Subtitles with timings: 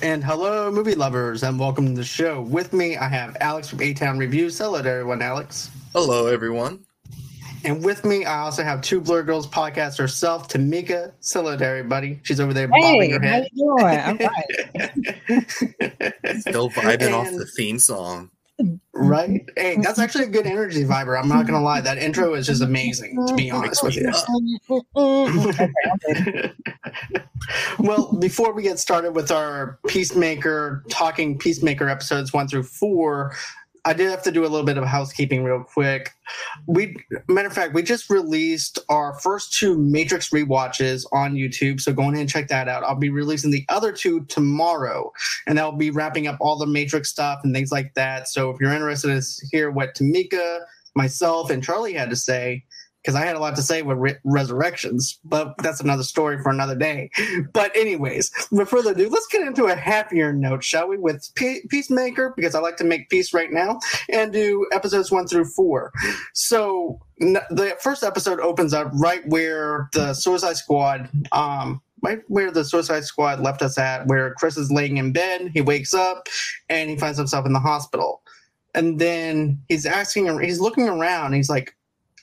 [0.00, 2.40] And hello, movie lovers, and welcome to the show.
[2.42, 4.56] With me, I have Alex from A Town Reviews.
[4.58, 5.70] Hello to everyone, Alex.
[5.92, 6.84] Hello, everyone.
[7.64, 11.12] And with me, I also have two Blur Girls podcast herself, Tamika.
[11.32, 12.20] Hello to everybody.
[12.22, 13.48] She's over there bobbing Hey, bobbing her how head.
[13.52, 13.98] you doing?
[13.98, 14.18] I'm
[16.28, 16.40] fine.
[16.42, 18.30] Still vibing off the theme song.
[18.92, 19.44] Right?
[19.56, 21.20] Hey, that's actually a good energy viber.
[21.20, 21.80] I'm not gonna lie.
[21.80, 24.12] That intro is just amazing, to be honest with you.
[27.78, 33.34] Well, before we get started with our Peacemaker talking Peacemaker episodes one through four,
[33.84, 36.10] I did have to do a little bit of housekeeping real quick.
[36.66, 36.96] We,
[37.28, 42.02] matter of fact, we just released our first two Matrix rewatches on YouTube, so go
[42.02, 42.84] ahead and check that out.
[42.84, 45.12] I'll be releasing the other two tomorrow,
[45.46, 48.28] and I'll be wrapping up all the Matrix stuff and things like that.
[48.28, 50.60] So if you're interested to hear what Tamika,
[50.94, 52.64] myself, and Charlie had to say,
[53.02, 56.50] because I had a lot to say with re- resurrections, but that's another story for
[56.50, 57.10] another day.
[57.52, 60.98] But anyways, with further ado, let's get into a happier note, shall we?
[60.98, 63.78] With Pe- Peacemaker, because I like to make peace right now,
[64.12, 65.92] and do episodes one through four.
[66.34, 72.50] So n- the first episode opens up right where the Suicide Squad, um, right where
[72.50, 75.50] the Suicide Squad left us at, where Chris is laying in bed.
[75.54, 76.28] He wakes up
[76.68, 78.22] and he finds himself in the hospital,
[78.74, 81.32] and then he's asking, he's looking around.
[81.32, 81.74] He's like,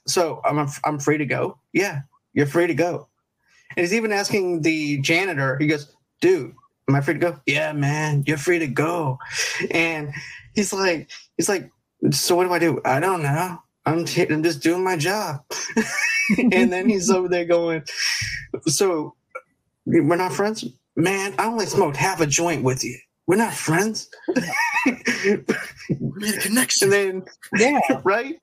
[0.08, 1.60] "So I'm I'm free to go?
[1.74, 2.02] Yeah,
[2.34, 3.10] you're free to go."
[3.76, 5.58] And he's even asking the janitor.
[5.58, 6.54] He goes, "Dude,
[6.88, 9.18] am I free to go?" Yeah, man, you're free to go.
[9.72, 10.14] And
[10.54, 11.70] he's like, he's like,
[12.12, 13.60] "So what do I do?" I don't know.
[13.86, 15.44] I'm t- I'm just doing my job.
[16.52, 17.84] and then he's over there going,
[18.68, 19.16] "So
[19.86, 21.36] we're not friends, man.
[21.38, 22.98] I only smoked half a joint with you.
[23.28, 24.10] We're not friends."
[24.86, 26.94] We made a connection.
[26.94, 27.26] and then
[27.90, 28.36] Yeah, right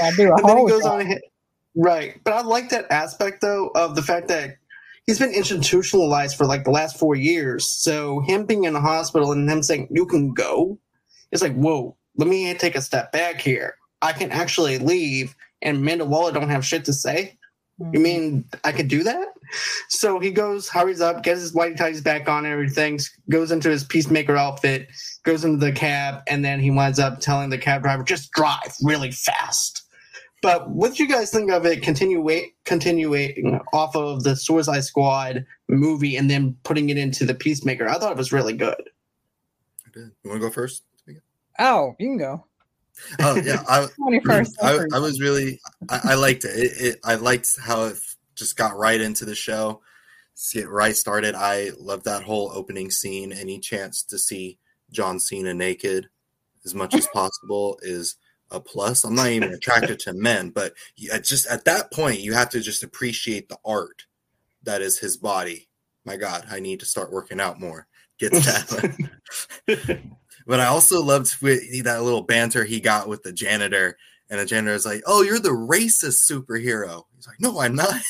[0.00, 0.92] I do a and then he goes job.
[0.92, 1.22] on ahead.
[1.74, 2.20] Right.
[2.24, 4.56] But I like that aspect though of the fact that
[5.06, 7.70] he's been institutionalized for like the last four years.
[7.70, 10.78] So him being in the hospital and him saying, You can go,
[11.30, 13.76] it's like, whoa, let me take a step back here.
[14.02, 17.38] I can actually leave and Amanda Waller don't have shit to say.
[17.78, 18.02] You mm-hmm.
[18.02, 19.28] mean I could do that?
[19.88, 22.98] So he goes, hurries up, gets his white ties back on and everything,
[23.30, 24.88] goes into his peacemaker outfit,
[25.24, 28.74] goes into the cab, and then he winds up telling the cab driver, just drive
[28.82, 29.82] really fast.
[30.42, 32.28] But what do you guys think of it continue
[32.64, 37.88] continuing off of the Suicide Squad movie and then putting it into the Peacemaker?
[37.88, 38.90] I thought it was really good.
[39.94, 40.82] You want to go first?
[41.58, 42.44] Oh, you can go.
[43.20, 43.86] Oh yeah, I,
[44.62, 44.84] I.
[44.94, 46.56] I was really I, I liked it.
[46.56, 47.00] It, it.
[47.04, 47.96] I liked how it
[48.34, 49.80] just got right into the show,
[50.52, 51.34] get right started.
[51.34, 53.32] I love that whole opening scene.
[53.32, 54.58] Any chance to see
[54.90, 56.08] John Cena naked
[56.64, 58.16] as much as possible is
[58.50, 59.04] a plus.
[59.04, 60.74] I'm not even attracted to men, but
[61.22, 64.06] just at that point, you have to just appreciate the art
[64.62, 65.68] that is his body.
[66.04, 67.86] My God, I need to start working out more.
[68.18, 69.08] Get that.
[70.46, 73.96] But I also loved that little banter he got with the janitor,
[74.32, 78.00] and the janitor is like, "Oh, you're the racist superhero." He's like, "No, I'm not."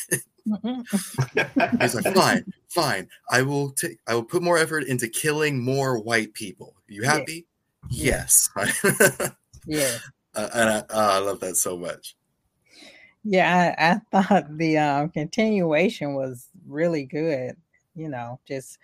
[1.81, 3.09] He's like, "Fine, fine.
[3.29, 3.99] I will take.
[4.07, 6.75] I will put more effort into killing more white people.
[6.87, 7.11] You Yeah.
[7.11, 7.45] happy?
[7.91, 8.49] Yes."
[9.67, 9.97] yeah.
[10.35, 12.15] Uh, and I, uh, I love that so much.
[13.23, 17.55] Yeah, I, I thought the um, continuation was really good.
[17.95, 18.79] You know, just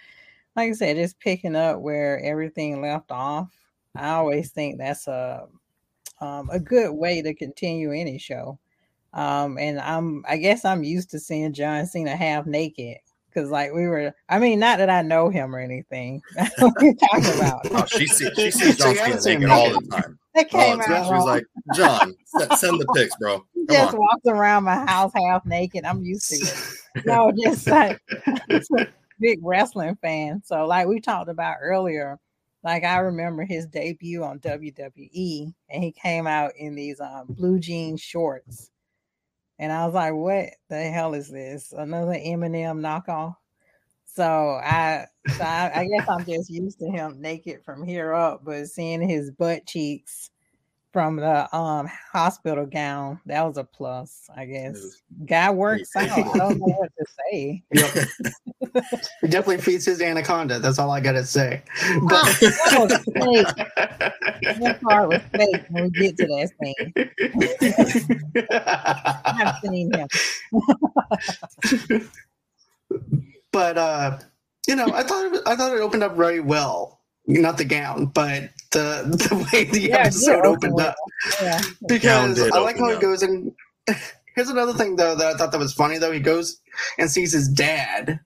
[0.56, 3.52] like I said, just picking up where everything left off.
[3.96, 5.48] I always think that's a
[6.22, 8.60] um, a good way to continue any show.
[9.14, 12.98] Um, and I'm I guess I'm used to seeing John Cena half naked
[13.30, 14.14] because like we were.
[14.30, 16.22] I mean, not that I know him or anything.
[16.60, 17.62] what are you talking about?
[17.72, 20.20] Oh, she sees she sees John Cena seen naked all the time.
[20.36, 21.46] That came it's- out she was like,
[21.76, 23.40] "John, send, send the pics, bro.
[23.40, 25.86] Come just on." walks around my house half naked.
[25.86, 27.06] I'm used to it.
[27.06, 28.00] no, just like
[29.20, 30.42] big wrestling fan.
[30.46, 32.20] So, like we talked about earlier,
[32.64, 37.60] like I remember his debut on WWE, and he came out in these um, blue
[37.60, 38.72] jean shorts,
[39.58, 41.72] and I was like, "What the hell is this?
[41.72, 43.36] Another Eminem knockoff?"
[44.06, 45.06] So I,
[45.38, 49.08] so I, I guess I'm just used to him naked from here up, but seeing
[49.08, 50.32] his butt cheeks
[50.92, 55.02] from the um hospital gown, that was a plus, I guess.
[55.26, 56.10] Guy works out.
[56.10, 57.64] I don't know what to say.
[59.22, 60.60] He definitely feeds his anaconda.
[60.60, 61.62] That's all I gotta say.
[61.84, 62.08] Oh,
[62.50, 63.48] that was fake.
[64.60, 66.94] That part was fake when we get to that scene.
[69.26, 70.08] I've seen him.
[73.52, 74.20] but uh,
[74.68, 76.99] you know, I thought it was, I thought it opened up very well.
[77.30, 80.96] Not the gown, but the the way the Yeah, episode opened up.
[81.42, 81.62] Yeah.
[81.88, 83.54] because I like how he goes and
[84.36, 86.12] here's another thing though that I thought that was funny though.
[86.12, 86.60] He goes
[86.98, 88.20] and sees his dad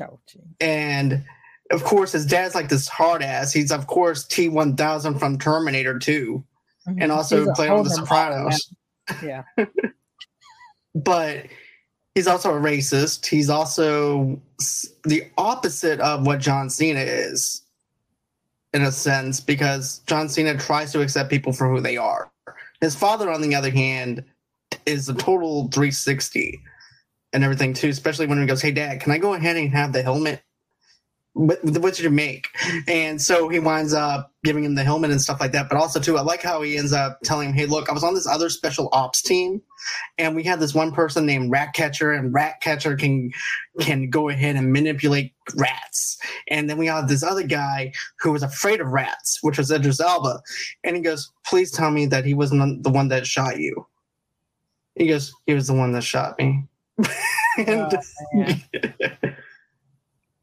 [0.00, 0.20] Oh,
[0.60, 1.24] and
[1.70, 3.52] of course, his dad's like this hard ass.
[3.52, 6.44] He's of course T one thousand from Terminator 2
[6.88, 7.02] mm-hmm.
[7.02, 8.74] and also He's a played on The older model, Sopranos.
[9.22, 9.42] Yeah.
[10.94, 11.46] But
[12.14, 13.26] he's also a racist.
[13.26, 14.40] He's also
[15.04, 17.62] the opposite of what John Cena is,
[18.78, 22.30] in a sense, because John Cena tries to accept people for who they are.
[22.80, 24.24] His father, on the other hand,
[24.86, 26.60] is a total 360
[27.32, 29.92] and everything too, especially when he goes, Hey dad, can I go ahead and have
[29.92, 30.42] the helmet?
[31.38, 32.48] What, what did you make?
[32.88, 35.68] And so he winds up giving him the helmet and stuff like that.
[35.68, 38.02] But also too, I like how he ends up telling him, Hey, look, I was
[38.02, 39.62] on this other special ops team
[40.16, 43.30] and we had this one person named Ratcatcher, and Ratcatcher can
[43.80, 46.18] can go ahead and manipulate rats.
[46.48, 50.00] And then we have this other guy who was afraid of rats, which was Idris
[50.00, 50.42] Elba.
[50.84, 53.86] And he goes, Please tell me that he wasn't the one that shot you.
[54.96, 56.64] He goes, He was the one that shot me.
[57.58, 57.98] and,
[58.34, 58.54] Oh.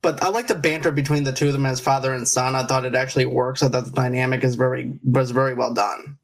[0.06, 2.56] but I like the banter between the two of them as father and son.
[2.56, 3.63] I thought it actually works.
[3.63, 6.19] I thought the dynamic is very was very well done.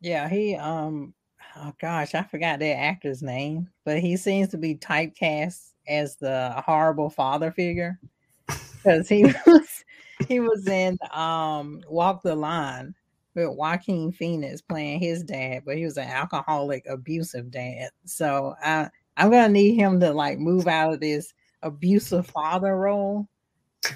[0.00, 1.14] Yeah, he um
[1.56, 6.60] oh gosh, I forgot that actor's name, but he seems to be typecast as the
[6.66, 8.00] horrible father figure.
[8.48, 9.84] Because he was
[10.26, 12.96] he was in um Walk the Line
[13.36, 17.90] with Joaquin Phoenix playing his dad, but he was an alcoholic, abusive dad.
[18.06, 21.32] So I I'm gonna need him to like move out of this
[21.62, 23.28] abusive father role.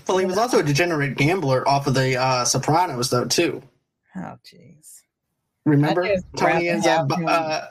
[0.09, 3.63] Well, he was also a degenerate gambler off of the uh, Sopranos, though, too.
[4.17, 5.03] Oh jeez.
[5.65, 6.09] Remember?
[6.37, 7.11] Tony ends up.
[7.13, 7.67] Uh,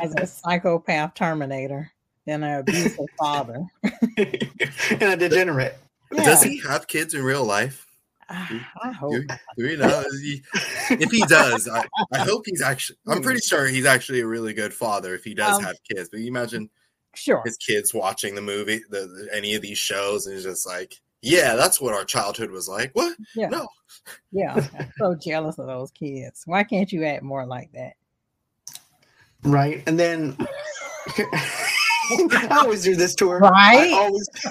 [0.00, 1.90] As a psychopath terminator
[2.26, 3.64] and an abusive father.
[4.16, 5.78] and a degenerate.
[6.12, 7.86] Does he have kids in real life?
[8.30, 9.12] I I hope.
[9.12, 10.04] Do, do we know?
[10.06, 10.42] Is he-
[10.90, 12.98] if he does, I, I hope he's actually.
[13.06, 16.08] I'm pretty sure he's actually a really good father if he does Um, have kids.
[16.10, 16.68] But you imagine
[17.14, 17.42] Sure.
[17.44, 20.94] his kids watching the movie, the, the any of these shows, and it's just like,
[21.22, 22.90] yeah, that's what our childhood was like.
[22.92, 23.16] What?
[23.34, 23.48] Yeah.
[23.48, 23.66] No,
[24.30, 24.54] Yeah.
[24.78, 26.42] I'm so jealous of those kids.
[26.46, 27.94] Why can't you act more like that?
[29.42, 29.82] Right.
[29.86, 30.36] And then.
[32.10, 33.38] I always do this to her.
[33.38, 33.92] Right?
[33.92, 34.28] I always,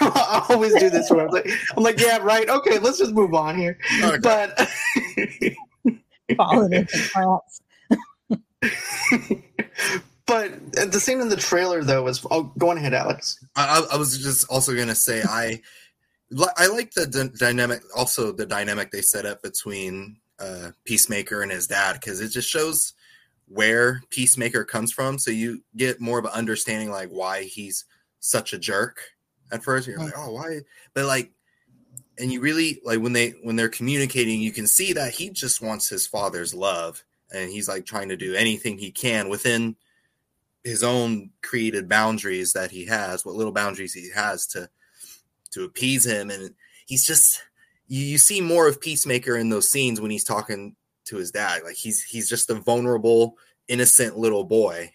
[0.00, 1.26] I always do this to her.
[1.26, 2.48] I'm like, I'm like, yeah, right.
[2.48, 3.78] Okay, let's just move on here.
[4.02, 4.18] Okay.
[4.22, 4.68] But
[6.36, 7.62] Falling into traps.
[10.28, 13.42] But the scene in the trailer though was oh go on ahead, Alex.
[13.56, 15.60] I, I- was just also gonna say I,
[16.56, 21.50] I like the d- dynamic, also the dynamic they set up between uh, Peacemaker and
[21.50, 22.92] his dad because it just shows
[23.48, 27.86] where Peacemaker comes from, so you get more of an understanding like why he's
[28.20, 29.00] such a jerk.
[29.50, 30.60] At first, you're like, oh, why?
[30.92, 31.30] But like,
[32.18, 35.62] and you really like when they when they're communicating, you can see that he just
[35.62, 37.02] wants his father's love,
[37.32, 39.76] and he's like trying to do anything he can within
[40.68, 44.68] his own created boundaries that he has, what little boundaries he has to
[45.50, 46.54] to appease him, and
[46.86, 47.42] he's just
[47.86, 50.76] you, you see more of Peacemaker in those scenes when he's talking
[51.06, 51.62] to his dad.
[51.64, 54.92] Like he's he's just a vulnerable, innocent little boy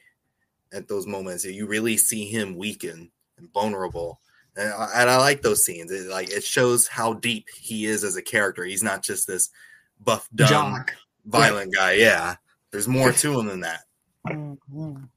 [0.71, 1.43] at those moments.
[1.45, 4.19] You really see him weaken and vulnerable.
[4.55, 5.91] And I, and I like those scenes.
[5.91, 8.63] It, like it shows how deep he is as a character.
[8.63, 9.49] He's not just this
[9.99, 10.93] buff, dumb, Jock.
[11.25, 11.93] violent guy.
[11.93, 12.35] Yeah,
[12.69, 13.81] there's more to him than that.
[14.27, 15.09] Mhm.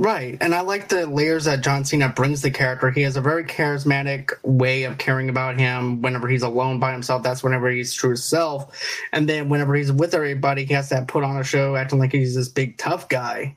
[0.00, 0.38] Right.
[0.40, 2.88] And I like the layers that John Cena brings the character.
[2.92, 6.02] He has a very charismatic way of caring about him.
[6.02, 8.80] Whenever he's alone by himself, that's whenever he's true self.
[9.12, 12.12] And then whenever he's with everybody, he has that put on a show acting like
[12.12, 13.56] he's this big tough guy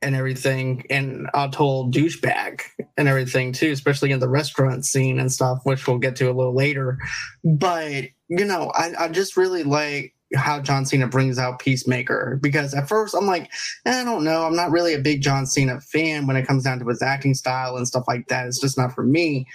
[0.00, 2.60] and everything and a total douchebag
[2.96, 6.32] and everything too, especially in the restaurant scene and stuff, which we'll get to a
[6.32, 6.98] little later.
[7.42, 12.74] But, you know, I, I just really like how John Cena brings out Peacemaker because
[12.74, 13.50] at first I'm like,
[13.86, 14.44] eh, I don't know.
[14.44, 17.34] I'm not really a big John Cena fan when it comes down to his acting
[17.34, 18.46] style and stuff like that.
[18.46, 19.46] It's just not for me.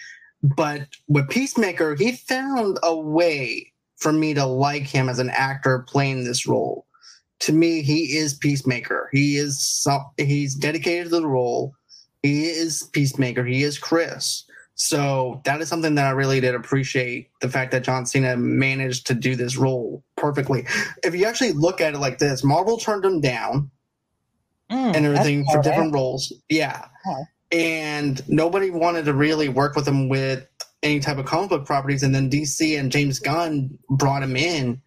[0.43, 5.85] But with Peacemaker, he found a way for me to like him as an actor
[5.87, 6.85] playing this role.
[7.41, 9.09] To me, he is Peacemaker.
[9.11, 9.85] He is
[10.17, 11.73] he's dedicated to the role.
[12.23, 13.45] He is Peacemaker.
[13.45, 14.43] He is Chris.
[14.79, 19.07] So that is something that I really did appreciate the fact that John Cena managed
[19.07, 20.65] to do this role perfectly.
[21.03, 23.71] If you actually look at it like this, Marvel turned him down
[24.69, 26.33] Mm, and everything for different roles.
[26.49, 26.85] Yeah.
[27.05, 27.23] Oh.
[27.51, 30.45] And nobody wanted to really work with him with
[30.83, 32.03] any type of comic book properties.
[32.03, 34.81] And then DC and James Gunn brought him in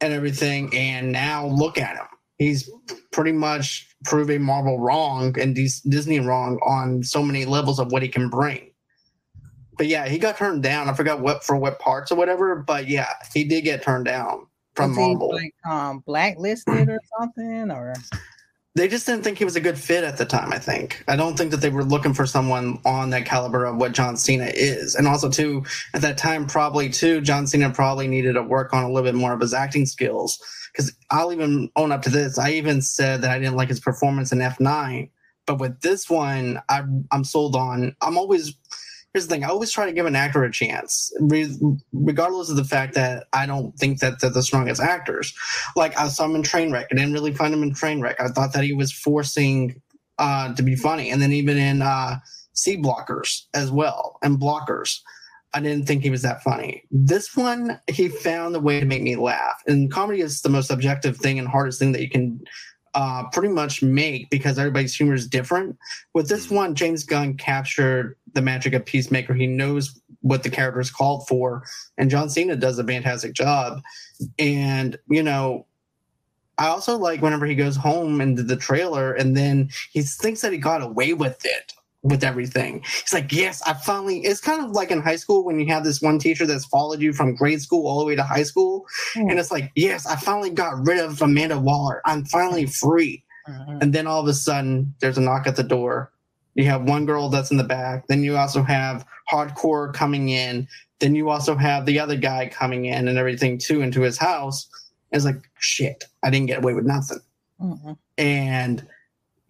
[0.00, 0.74] and everything.
[0.74, 2.06] And now look at him.
[2.38, 2.70] He's
[3.12, 8.08] pretty much proving Marvel wrong and Disney wrong on so many levels of what he
[8.08, 8.69] can bring.
[9.80, 10.90] But yeah, he got turned down.
[10.90, 12.54] I forgot what for what parts or whatever.
[12.54, 15.32] But yeah, he did get turned down from Was Marvel.
[15.32, 17.94] like um blacklisted or something or
[18.74, 20.52] they just didn't think he was a good fit at the time.
[20.52, 23.76] I think I don't think that they were looking for someone on that caliber of
[23.76, 28.06] what John Cena is, and also too at that time probably too John Cena probably
[28.06, 30.38] needed to work on a little bit more of his acting skills.
[30.74, 32.38] Because I'll even own up to this.
[32.38, 35.08] I even said that I didn't like his performance in F9,
[35.46, 37.96] but with this one, I, I'm sold on.
[38.02, 38.54] I'm always
[39.12, 41.12] here's the thing: I always try to give an actor a chance,
[41.92, 45.34] regardless of the fact that I don't think that they're the strongest actors.
[45.76, 48.20] Like I saw him in Trainwreck, I didn't really find him in Trainwreck.
[48.20, 49.80] I thought that he was forcing
[50.18, 52.16] uh, to be funny, and then even in uh,
[52.52, 55.00] C Blockers as well, and Blockers.
[55.52, 56.84] I didn't think he was that funny.
[56.92, 59.60] This one, he found a way to make me laugh.
[59.66, 62.40] And comedy is the most objective thing and hardest thing that you can
[62.94, 65.76] uh, pretty much make because everybody's humor is different.
[66.14, 66.54] With this mm-hmm.
[66.56, 69.34] one, James Gunn captured the magic of Peacemaker.
[69.34, 71.64] He knows what the character is called for,
[71.98, 73.80] and John Cena does a fantastic job.
[74.38, 75.66] And you know,
[76.58, 80.52] I also like whenever he goes home into the trailer, and then he thinks that
[80.52, 81.72] he got away with it
[82.02, 82.82] with everything.
[82.82, 84.20] He's like, yes, I finally.
[84.20, 87.00] It's kind of like in high school when you have this one teacher that's followed
[87.00, 89.30] you from grade school all the way to high school, mm.
[89.30, 92.00] and it's like, yes, I finally got rid of Amanda Waller.
[92.04, 93.24] I'm finally free.
[93.48, 93.78] Mm-hmm.
[93.80, 96.12] And then all of a sudden, there's a knock at the door.
[96.60, 98.06] You have one girl that's in the back.
[98.06, 100.68] Then you also have hardcore coming in.
[100.98, 104.68] Then you also have the other guy coming in and everything too into his house.
[105.12, 107.20] It's like, shit, I didn't get away with nothing.
[107.60, 107.92] Mm-hmm.
[108.18, 108.86] And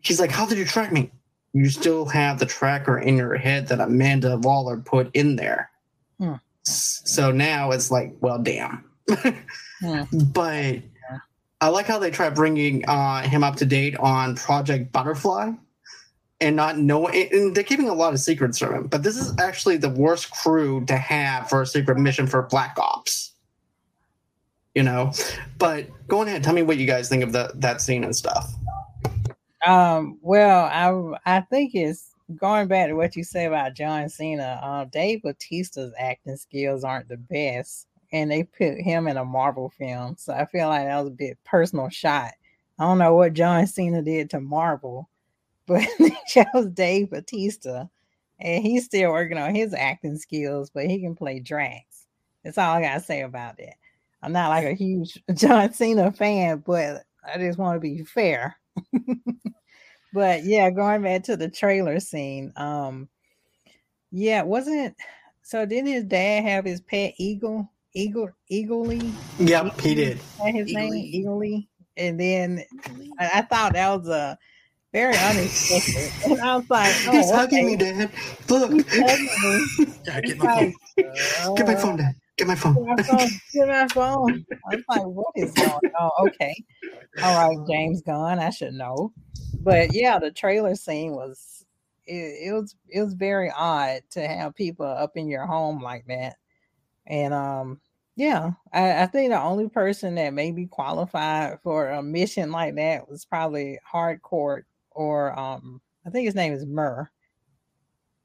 [0.00, 1.11] he's like, how did you track me?
[1.52, 5.71] you still have the tracker in your head that Amanda Waller put in there.
[6.19, 6.35] Hmm.
[6.62, 8.85] So now it's like, well, damn.
[9.81, 10.02] hmm.
[10.33, 10.79] But
[11.61, 15.52] I like how they try bringing uh, him up to date on Project Butterfly
[16.41, 18.87] and not knowing, and they're keeping a lot of secrets from him.
[18.87, 22.77] But this is actually the worst crew to have for a secret mission for Black
[22.79, 23.33] Ops.
[24.75, 25.13] You know,
[25.59, 28.55] but go ahead, tell me what you guys think of the, that scene and stuff.
[29.67, 34.61] Um, well, I I think it's going back to what you say about John Cena.
[34.63, 39.71] Uh, Dave Batista's acting skills aren't the best, and they put him in a Marvel
[39.71, 42.33] film, so I feel like that was a bit personal shot.
[42.79, 45.11] I don't know what John Cena did to Marvel,
[45.71, 47.87] but they chose Dave Batista,
[48.41, 52.07] and he's still working on his acting skills, but he can play Drax.
[52.45, 53.75] That's all I gotta say about it.
[54.23, 58.57] I'm not like a huge John Cena fan, but I just want to be fair.
[60.12, 62.53] but yeah, going back to the trailer scene.
[62.57, 63.09] Um,
[64.11, 64.97] yeah, wasn't
[65.43, 65.65] so?
[65.65, 67.71] Didn't his dad have his pet eagle?
[67.93, 69.12] Eagle, eagly.
[69.39, 70.19] Yep, he did.
[70.19, 70.75] His Eagly.
[70.75, 72.65] name eagly, and then
[73.19, 74.39] I, I, thought that was a
[74.93, 76.11] very unexpected.
[76.25, 78.11] and I was like, oh, "He's hugging me, Dad.
[78.49, 78.71] Look,
[80.05, 80.75] Dad, get my phone.
[80.99, 82.15] Uh, get my phone, Dad.
[82.37, 82.75] Get my phone.
[82.75, 83.29] Get my phone.
[83.53, 84.47] Get my phone.
[84.71, 86.11] I was like, what is going on?
[86.29, 86.65] Okay.
[87.23, 88.39] All right, James Gunn.
[88.39, 89.13] I should know.
[89.61, 91.65] But yeah, the trailer scene was
[92.07, 96.07] it, it was it was very odd to have people up in your home like
[96.07, 96.37] that.
[97.07, 97.81] And um
[98.17, 102.75] yeah, I, I think the only person that may be qualified for a mission like
[102.75, 107.11] that was probably Hardcore or um I think his name is Murr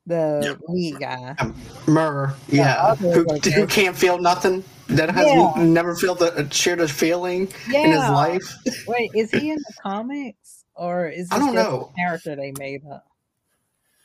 [0.06, 0.60] the yep.
[0.68, 1.36] lead guy.
[1.40, 1.56] Um,
[1.88, 4.64] Murr, yeah, who, who, can't feel nothing.
[4.88, 5.54] That has yeah.
[5.58, 7.80] never felt a shared a feeling yeah.
[7.80, 8.56] in his life.
[8.88, 13.04] Wait, is he in the comics or is I don't know character they made up?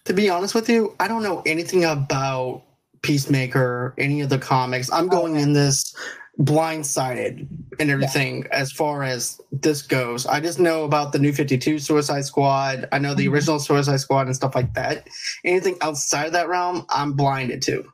[0.07, 2.63] To be honest with you, I don't know anything about
[3.03, 4.91] Peacemaker, any of the comics.
[4.91, 5.43] I'm going okay.
[5.43, 5.95] in this
[6.39, 7.47] blindsided
[7.81, 8.59] and everything yeah.
[8.59, 10.27] as far as this goes.
[10.27, 12.89] I just know about the new 52 Suicide Squad.
[12.93, 13.35] I know the mm-hmm.
[13.35, 15.09] original Suicide Squad and stuff like that.
[15.45, 17.85] Anything outside of that realm, I'm blinded to.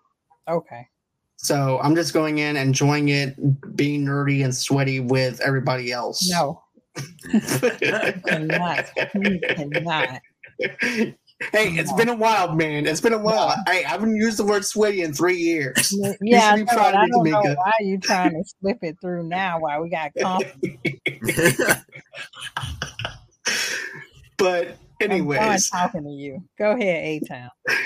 [0.49, 0.89] Okay.
[1.37, 6.29] So I'm just going in, enjoying it, being nerdy and sweaty with everybody else.
[6.29, 6.63] No.
[8.27, 8.87] cannot.
[9.13, 10.21] cannot.
[11.53, 12.87] Hey, it's been a while, man.
[12.87, 13.49] It's been a while.
[13.49, 13.73] Yeah.
[13.75, 15.95] Hey, I haven't used the word sweaty in three years.
[16.23, 19.61] Yeah, I, know, I don't know why are you trying to slip it through now
[19.61, 20.79] while we got confidence.
[24.39, 26.43] but anyways, I'm talking to you.
[26.59, 27.51] Go ahead, A Town.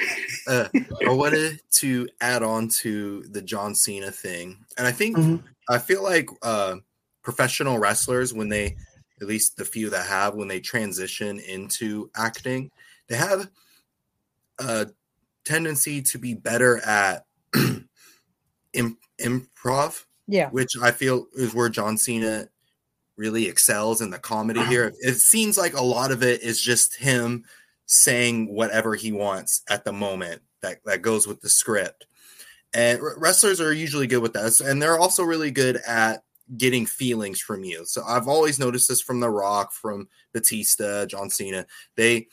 [0.46, 0.68] Uh,
[1.06, 5.46] I wanted to add on to the John Cena thing, and I think mm-hmm.
[5.68, 6.76] I feel like uh,
[7.22, 8.76] professional wrestlers when they,
[9.20, 12.70] at least the few that have, when they transition into acting
[13.10, 13.50] they have
[14.60, 14.86] a
[15.44, 17.26] tendency to be better at
[18.74, 20.04] improv.
[20.26, 20.48] Yeah.
[20.50, 22.48] Which I feel is where John Cena
[23.16, 24.86] really excels in the comedy here.
[24.86, 25.10] Uh-huh.
[25.10, 27.44] It seems like a lot of it is just him
[27.86, 32.06] saying whatever he wants at the moment that, that goes with the script.
[32.72, 34.60] And wrestlers are usually good with that.
[34.60, 36.22] And they're also really good at
[36.56, 37.84] getting feelings from you.
[37.84, 41.66] So I've always noticed this from The Rock, from Batista, John Cena.
[41.96, 42.28] They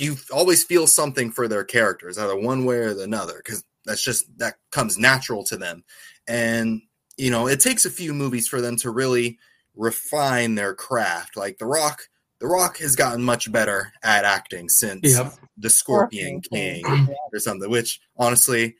[0.00, 4.02] you always feel something for their characters, either one way or the another, because that's
[4.02, 5.84] just that comes natural to them.
[6.26, 6.82] And
[7.16, 9.38] you know, it takes a few movies for them to really
[9.74, 11.36] refine their craft.
[11.36, 15.34] Like The Rock, The Rock has gotten much better at acting since Yep.
[15.58, 16.84] The Scorpion King
[17.32, 18.76] or something, which honestly,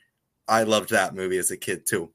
[0.47, 2.11] I loved that movie as a kid too.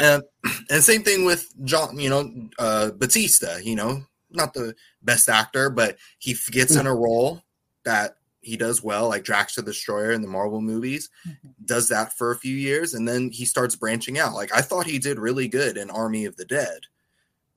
[0.00, 0.22] And,
[0.70, 5.68] and same thing with John, you know, uh, Batista, you know, not the best actor,
[5.70, 7.42] but he gets in a role
[7.84, 11.48] that he does well, like Drax the Destroyer in the Marvel movies, mm-hmm.
[11.64, 14.34] does that for a few years, and then he starts branching out.
[14.34, 16.80] Like I thought he did really good in Army of the Dead.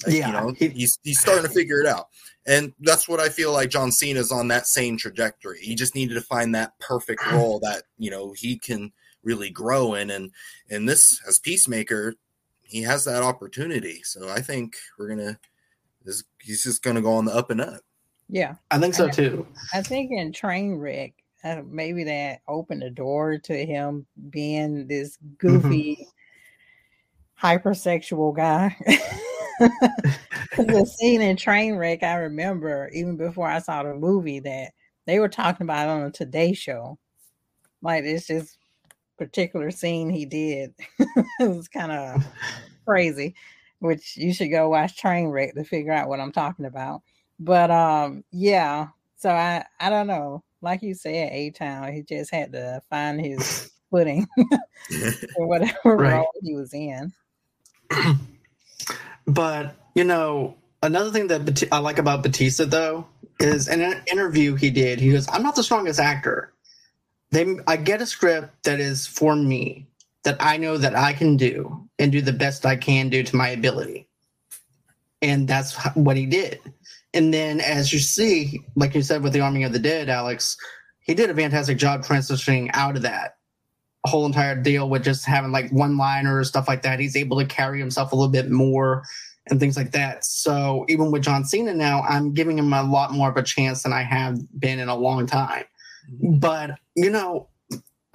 [0.05, 2.09] Like, Yeah, you know, he- he's he's starting to figure it out,
[2.45, 5.59] and that's what I feel like John Cena's on that same trajectory.
[5.61, 8.91] He just needed to find that perfect role that you know he can
[9.23, 10.31] really grow in, and
[10.69, 12.13] and this as Peacemaker,
[12.61, 14.01] he has that opportunity.
[14.03, 15.39] So I think we're gonna.
[16.03, 17.81] This, he's just gonna go on the up and up.
[18.29, 18.55] Yeah.
[18.71, 19.47] I think so too.
[19.73, 21.13] I think in Trainwreck,
[21.43, 26.07] uh, maybe that opened the door to him being this goofy,
[27.41, 28.75] hypersexual guy.
[30.57, 34.71] the scene in Trainwreck, I remember even before I saw the movie that
[35.05, 36.97] they were talking about on a Today Show.
[37.81, 38.57] Like it's just
[39.17, 40.73] particular scene he did.
[40.99, 42.25] it was kind of
[42.85, 43.35] crazy,
[43.79, 47.01] which you should go watch Trainwreck to figure out what I'm talking about.
[47.39, 48.87] But um, yeah.
[49.17, 50.43] So I I don't know.
[50.61, 54.27] Like you said, A Town, he just had to find his footing
[55.35, 56.13] or whatever Right.
[56.13, 57.13] role he was in.
[59.27, 63.07] But you know, another thing that Bat- I like about Batista though
[63.39, 64.99] is in an interview he did.
[64.99, 66.53] He goes, "I'm not the strongest actor.
[67.31, 69.87] They, I get a script that is for me
[70.23, 73.35] that I know that I can do and do the best I can do to
[73.35, 74.07] my ability."
[75.21, 76.59] And that's what he did.
[77.15, 80.57] And then, as you see, like you said with the Army of the Dead, Alex,
[80.99, 83.37] he did a fantastic job transitioning out of that
[84.05, 86.99] whole entire deal with just having like one liner stuff like that.
[86.99, 89.03] He's able to carry himself a little bit more
[89.47, 90.25] and things like that.
[90.25, 93.83] So even with John Cena now, I'm giving him a lot more of a chance
[93.83, 95.63] than I have been in a long time.
[96.11, 96.39] Mm-hmm.
[96.39, 97.47] But you know,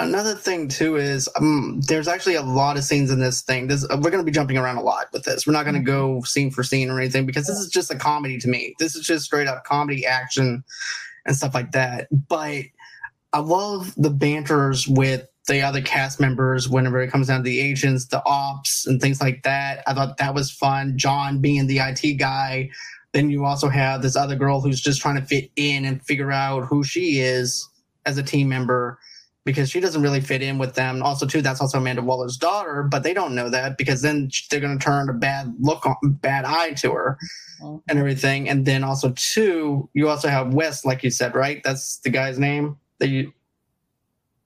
[0.00, 3.66] another thing too is um, there's actually a lot of scenes in this thing.
[3.66, 5.46] This we're going to be jumping around a lot with this.
[5.46, 7.96] We're not going to go scene for scene or anything because this is just a
[7.96, 8.74] comedy to me.
[8.78, 10.64] This is just straight up comedy action
[11.26, 12.08] and stuff like that.
[12.28, 12.64] But
[13.32, 17.60] I love the banters with the other cast members whenever it comes down to the
[17.60, 19.82] agents, the ops, and things like that.
[19.86, 20.96] I thought that was fun.
[20.96, 22.70] John being the IT guy.
[23.12, 26.30] Then you also have this other girl who's just trying to fit in and figure
[26.30, 27.68] out who she is
[28.06, 28.98] as a team member
[29.44, 31.02] because she doesn't really fit in with them.
[31.02, 34.60] Also, too, that's also Amanda Waller's daughter, but they don't know that because then they're
[34.60, 37.18] going to turn a bad look on, bad eye to her
[37.62, 37.82] Mhm.
[37.88, 38.48] and everything.
[38.48, 41.62] And then also, two, you also have West, like you said, right?
[41.64, 43.32] That's the guy's name that you,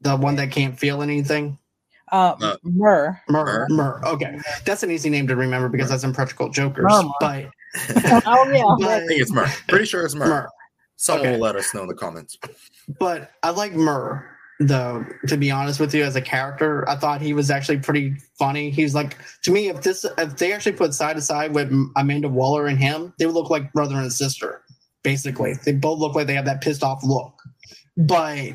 [0.01, 1.59] the one that can't feel anything.
[2.13, 3.67] Uh, Uh, Mur, Mur.
[3.71, 4.01] Mur.
[4.05, 6.85] Okay, that's an easy name to remember because that's in Practical Jokers.
[6.89, 7.11] Murmur.
[7.19, 7.47] But,
[8.27, 8.63] oh yeah.
[8.79, 9.49] but I think it's Mur.
[9.69, 10.29] Pretty sure it's Murr.
[10.29, 10.49] Mur.
[10.97, 11.33] Someone Okay.
[11.33, 12.39] will let us know in the comments.
[13.01, 14.25] But I like Murr,
[14.61, 16.89] though, to be honest with you, as a character.
[16.89, 18.71] I thought he was actually pretty funny.
[18.71, 22.29] He's like, to me, if this, if they actually put side to side with Amanda
[22.29, 24.63] Waller and him, they would look like brother and sister,
[25.03, 25.55] basically.
[25.65, 27.33] They both look like they have that pissed off look.
[27.97, 28.55] But,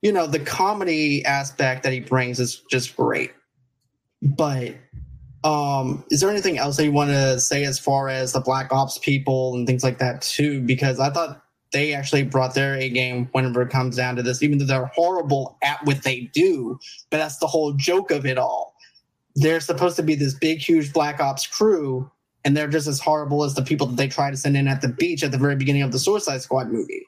[0.00, 3.32] you know, the comedy aspect that he brings is just great.
[4.22, 4.76] But,
[5.44, 8.72] um, is there anything else that you want to say as far as the Black
[8.72, 10.60] Ops people and things like that, too?
[10.60, 14.42] Because I thought they actually brought their A game whenever it comes down to this,
[14.42, 16.78] even though they're horrible at what they do.
[17.10, 18.74] But that's the whole joke of it all.
[19.34, 22.10] They're supposed to be this big, huge Black Ops crew,
[22.44, 24.82] and they're just as horrible as the people that they try to send in at
[24.82, 27.06] the beach at the very beginning of the Suicide Squad movie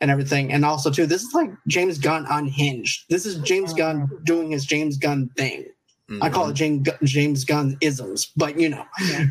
[0.00, 0.52] and everything.
[0.52, 3.06] And also, too, this is like James Gunn unhinged.
[3.10, 4.16] This is James Gunn uh-huh.
[4.24, 5.66] doing his James Gunn thing.
[6.20, 8.84] I call it James, James Gunn isms, but you know,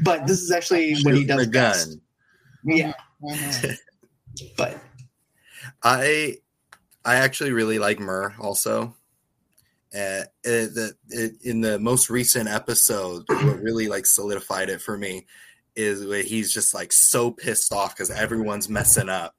[0.04, 1.72] but this is actually what he does the gun.
[1.72, 1.98] best.
[2.64, 2.94] Yeah.
[4.58, 4.80] But
[5.84, 6.38] I
[7.06, 8.96] I actually really like Murr also.
[9.92, 14.98] Uh, it, the, it, in the most recent episode, what really like solidified it for
[14.98, 15.26] me
[15.76, 19.34] is where he's just like so pissed off because everyone's messing up,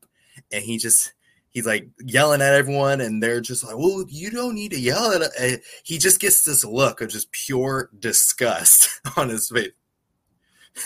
[0.50, 1.12] and he just
[1.50, 5.12] he's like yelling at everyone, and they're just like, "Well, you don't need to yell
[5.12, 9.70] at." Uh, he just gets this look of just pure disgust on his face.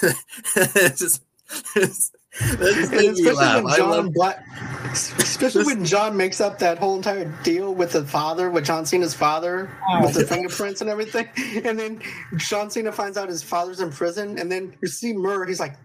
[0.56, 1.22] it's just
[1.76, 2.12] it's,
[2.58, 4.44] That just And made me especially when John Black,
[4.92, 9.14] especially when John makes up that whole entire deal with the father, with John Cena's
[9.14, 10.02] father, Oh.
[10.02, 11.28] with the fingerprints and everything,
[11.64, 12.02] and then
[12.36, 15.76] John Cena finds out his father's in prison, and then you see Murr, he's like,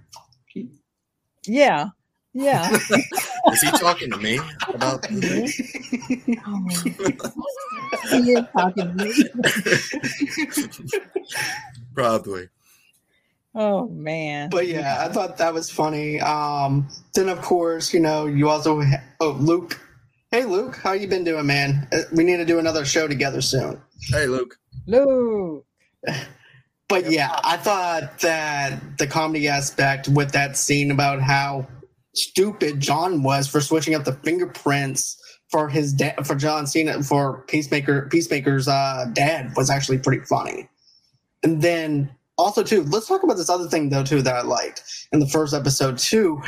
[1.46, 1.90] Yeah.
[2.34, 2.70] Yeah.
[3.52, 5.06] Is he talking to me about?
[5.12, 5.48] Oh.
[8.12, 9.14] he is talking to me.
[11.96, 12.50] Probably.
[13.56, 14.50] Oh man.
[14.50, 16.20] But yeah, I thought that was funny.
[16.22, 19.80] Um, then of course, you know, you also ha- oh Luke.
[20.32, 21.88] Hey Luke, how you been doing, man?
[21.92, 23.82] Uh, We need to do another show together soon.
[24.10, 24.56] Hey, Luke.
[24.88, 25.66] Luke.
[26.88, 31.68] But yeah, I thought that the comedy aspect with that scene about how
[32.16, 35.16] stupid John was for switching up the fingerprints
[35.52, 40.68] for his dad for John Cena for Peacemaker Peacemaker's uh, dad was actually pretty funny.
[41.44, 42.10] And then
[42.40, 45.28] also too, let's talk about this other thing though too that I liked in the
[45.28, 46.42] first episode too,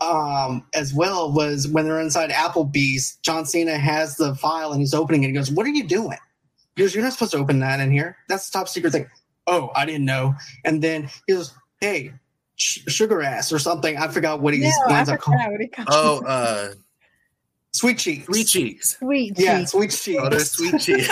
[0.00, 3.16] um, as well was when they're inside Applebee's.
[3.22, 5.28] John Cena has the file and he's opening it.
[5.28, 6.18] He goes, "What are you doing?"
[6.74, 8.16] He goes, "You're not supposed to open that in here.
[8.28, 9.06] That's the top secret thing."
[9.46, 10.34] Oh, I didn't know.
[10.64, 12.12] And then he goes, "Hey,
[12.56, 15.60] sh- sugar ass or something." I forgot what he Yeah, I winds up forgot what
[15.60, 16.74] he called Oh, uh,
[17.76, 18.24] Sweet cheeks.
[18.26, 18.96] sweet cheeks.
[18.98, 19.70] sweet Yeah, cheeks.
[19.72, 20.22] sweet cheeks.
[20.22, 21.08] Oh, they're sweet cheeks.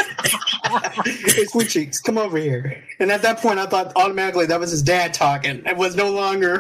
[1.34, 2.82] hey, sweet cheeks, come over here.
[3.00, 5.62] And at that point, I thought automatically that was his dad talking.
[5.66, 6.58] It was no longer.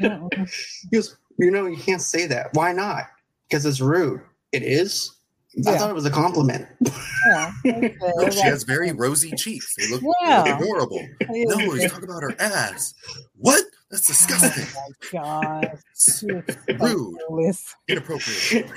[0.00, 0.28] Mm-mm.
[0.32, 0.46] Uh-uh.
[0.90, 2.48] he goes, you know, you can't say that.
[2.54, 3.04] Why not?
[3.48, 4.20] Because it's rude.
[4.52, 5.12] It is.
[5.66, 6.66] I thought it was a compliment.
[7.26, 7.52] Yeah.
[7.64, 9.74] Okay, she has very rosy cheeks.
[9.76, 10.56] They look, Yeah.
[10.56, 11.06] horrible.
[11.28, 12.94] No, he's talking about her ass.
[13.36, 13.62] What?
[13.90, 14.66] That's disgusting.
[14.74, 15.20] Oh my
[15.68, 15.78] God.
[16.80, 17.56] Rude.
[17.88, 18.70] Inappropriate.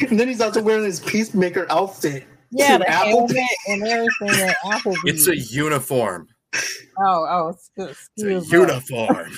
[0.00, 2.24] And then he's also wearing his peacemaker outfit.
[2.52, 3.32] Yeah, to the Applebee's.
[3.32, 4.98] helmet and everything at Applebee's.
[5.04, 6.28] It's a uniform.
[6.98, 9.32] oh, oh, excuse, It's a excuse uniform.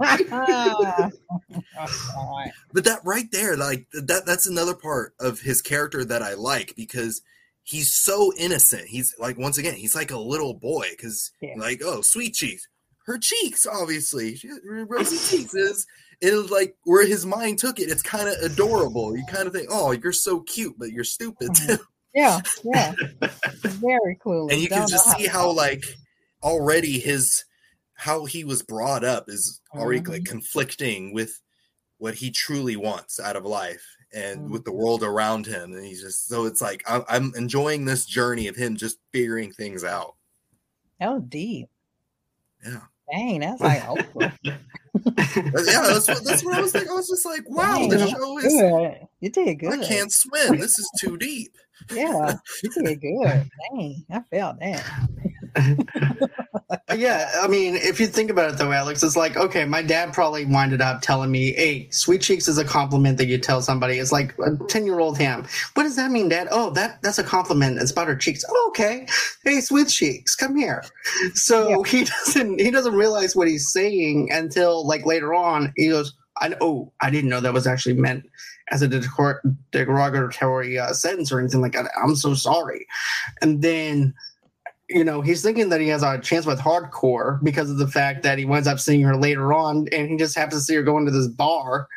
[0.00, 1.12] right.
[2.72, 6.74] But that right there, like that that's another part of his character that I like
[6.76, 7.22] because
[7.62, 8.88] he's so innocent.
[8.88, 11.54] He's like once again, he's like a little boy because Yeah.
[11.56, 12.66] like, oh, sweet cheeks.
[13.06, 14.34] Her cheeks, obviously.
[14.36, 15.86] She rosy cheeks is
[16.20, 19.16] it is like where his mind took it, it's kind of adorable.
[19.16, 21.66] You kind of think, oh, you're so cute, but you're stupid Mhm.
[21.76, 21.84] too.
[22.14, 22.94] Yeah, yeah.
[23.62, 24.48] Very cool.
[24.50, 25.84] and you can Don't just see to how like
[26.42, 27.44] already his
[27.94, 30.26] how he was brought up is already like Mhm.
[30.26, 31.40] conflicting with
[31.98, 34.52] what he truly wants out of life and Mm-hmm.
[34.52, 38.06] with the world around him and he's just so it's like I'm, I'm enjoying this
[38.06, 40.14] journey of him just figuring things out
[41.02, 41.68] oh deep.
[42.64, 44.32] yeah Dang, that's like Oprah.
[44.44, 44.56] Yeah
[45.04, 48.38] that's what, that's what i was thinking i was just like wow Dang, the show
[48.38, 48.94] is good.
[49.20, 49.80] You did good.
[49.80, 51.52] i can't swim this is too deep
[51.92, 53.48] Yeah, you did good.
[53.72, 54.84] Dang, I felt that.
[56.94, 60.12] yeah, I mean, if you think about it though, Alex, it's like, okay, my dad
[60.12, 63.98] probably winded up telling me, hey, sweet cheeks is a compliment that you tell somebody.
[63.98, 65.46] It's like a 10 year old him.
[65.74, 66.48] What does that mean, Dad?
[66.50, 67.78] Oh, that that's a compliment.
[67.78, 68.44] It's about her cheeks.
[68.48, 69.06] Oh, okay.
[69.44, 70.84] Hey, sweet cheeks, come here.
[71.34, 75.72] So he doesn't he doesn't realize what he's saying until like later on.
[75.76, 78.24] He goes, I oh, I didn't know that was actually meant
[78.70, 81.90] as a derogatory derogatory uh, sentence or anything like that.
[82.02, 82.86] I'm so sorry.
[83.40, 84.14] And then
[84.88, 88.22] you know, he's thinking that he has a chance with hardcore because of the fact
[88.22, 90.82] that he winds up seeing her later on and he just happens to see her
[90.82, 91.88] going to this bar.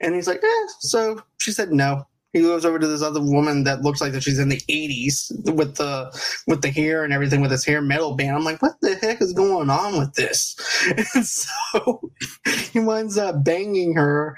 [0.00, 0.66] And he's like, eh.
[0.80, 2.04] So she said no.
[2.32, 5.54] He goes over to this other woman that looks like that she's in the 80s
[5.54, 6.10] with the
[6.46, 8.34] with the hair and everything with his hair metal band.
[8.34, 10.56] I'm like, what the heck is going on with this?
[11.14, 12.10] And so
[12.70, 14.36] he winds up banging her.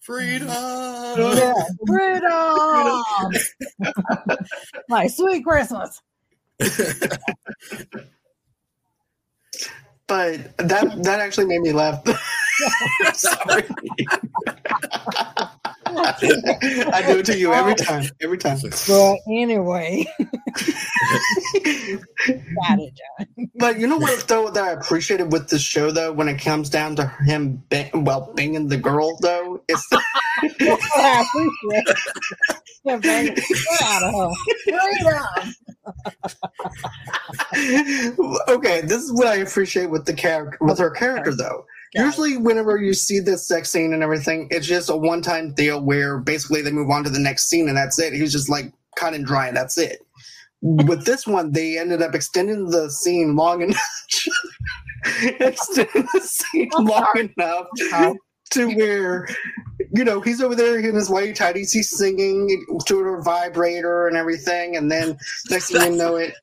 [0.00, 1.52] freedom Yeah,
[1.86, 3.36] freedom.
[4.88, 6.00] like sweet Christmas.
[10.06, 12.04] But that that actually made me laugh.
[13.14, 13.64] Sorry.
[15.86, 18.04] I do it to you every time.
[18.20, 18.58] Every time.
[18.60, 20.28] But anyway, got
[22.80, 23.26] it, John.
[23.56, 26.68] But you know what though that I appreciated with the show though when it comes
[26.68, 29.88] down to him bang, well banging the girl though it's
[30.42, 31.98] I appreciate it.
[32.84, 33.34] Yeah, bang.
[33.34, 34.36] Get out of
[35.04, 35.20] her.
[38.48, 42.02] Okay this is what I appreciate with the character with her character though it.
[42.02, 45.80] usually whenever you see this sex scene and everything it's just a one time deal
[45.82, 48.48] where basically they move on to the next scene and that's it he was just
[48.48, 50.06] like cut and dry and that's it
[50.62, 53.78] with this one they ended up extending the scene long enough
[55.40, 57.66] extending the scene long enough
[58.50, 59.26] to where
[59.94, 64.16] you know he's over there in his white tighties he's singing to her vibrator and
[64.16, 65.16] everything and then
[65.50, 66.34] next thing you know it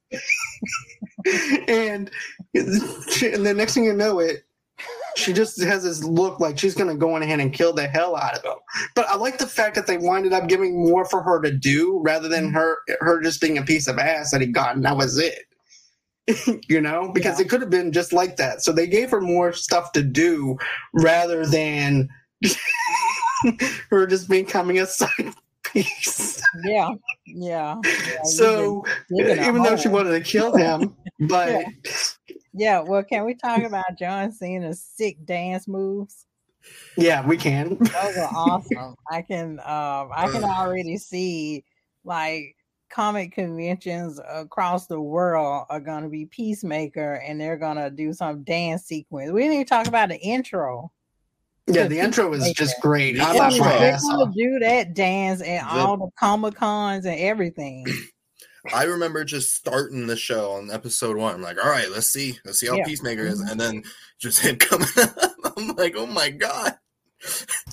[1.67, 2.09] and
[2.53, 4.43] and the next thing you know it
[5.15, 7.85] she just has this look like she's going to go in ahead and kill the
[7.87, 8.57] hell out of him.
[8.95, 11.99] But I like the fact that they winded up giving more for her to do
[12.01, 14.95] rather than her her just being a piece of ass that he got and that
[14.95, 15.43] was it.
[16.69, 17.45] you know, because Yeah.
[17.45, 18.63] it could have been just like that.
[18.63, 20.57] So they gave her more stuff to do
[20.93, 22.07] rather than
[23.89, 25.09] her just becoming a side
[25.63, 26.41] piece.
[26.63, 26.89] Yeah,
[27.25, 27.79] yeah.
[27.83, 31.65] yeah so just digging a even though she wanted to kill him, but
[32.53, 36.25] yeah, well, can we talk about John Cena's sick dance moves?
[36.97, 37.77] yeah, we can.
[37.79, 38.95] Those are awesome.
[39.09, 41.63] I can um I can already see
[42.03, 42.55] like
[42.89, 48.83] comic conventions across the world are gonna be peacemaker and they're gonna do some dance
[48.83, 49.31] sequence.
[49.31, 50.91] We didn't even talk about the intro.
[51.75, 52.57] Yeah, the intro is Peacemaker.
[52.57, 53.19] just great.
[53.19, 54.33] I The laughed my they're ass gonna off.
[54.35, 57.85] do that dance at The- all the comic cons and everything.
[58.73, 61.33] I remember just starting the show on episode one.
[61.33, 62.85] I'm like, all right, let's see, let's see how Yeah.
[62.85, 63.51] Peacemaker is, Mhm.
[63.51, 63.83] and then
[64.19, 64.87] just him coming.
[64.97, 65.17] up.
[65.57, 66.77] I'm like, oh my god,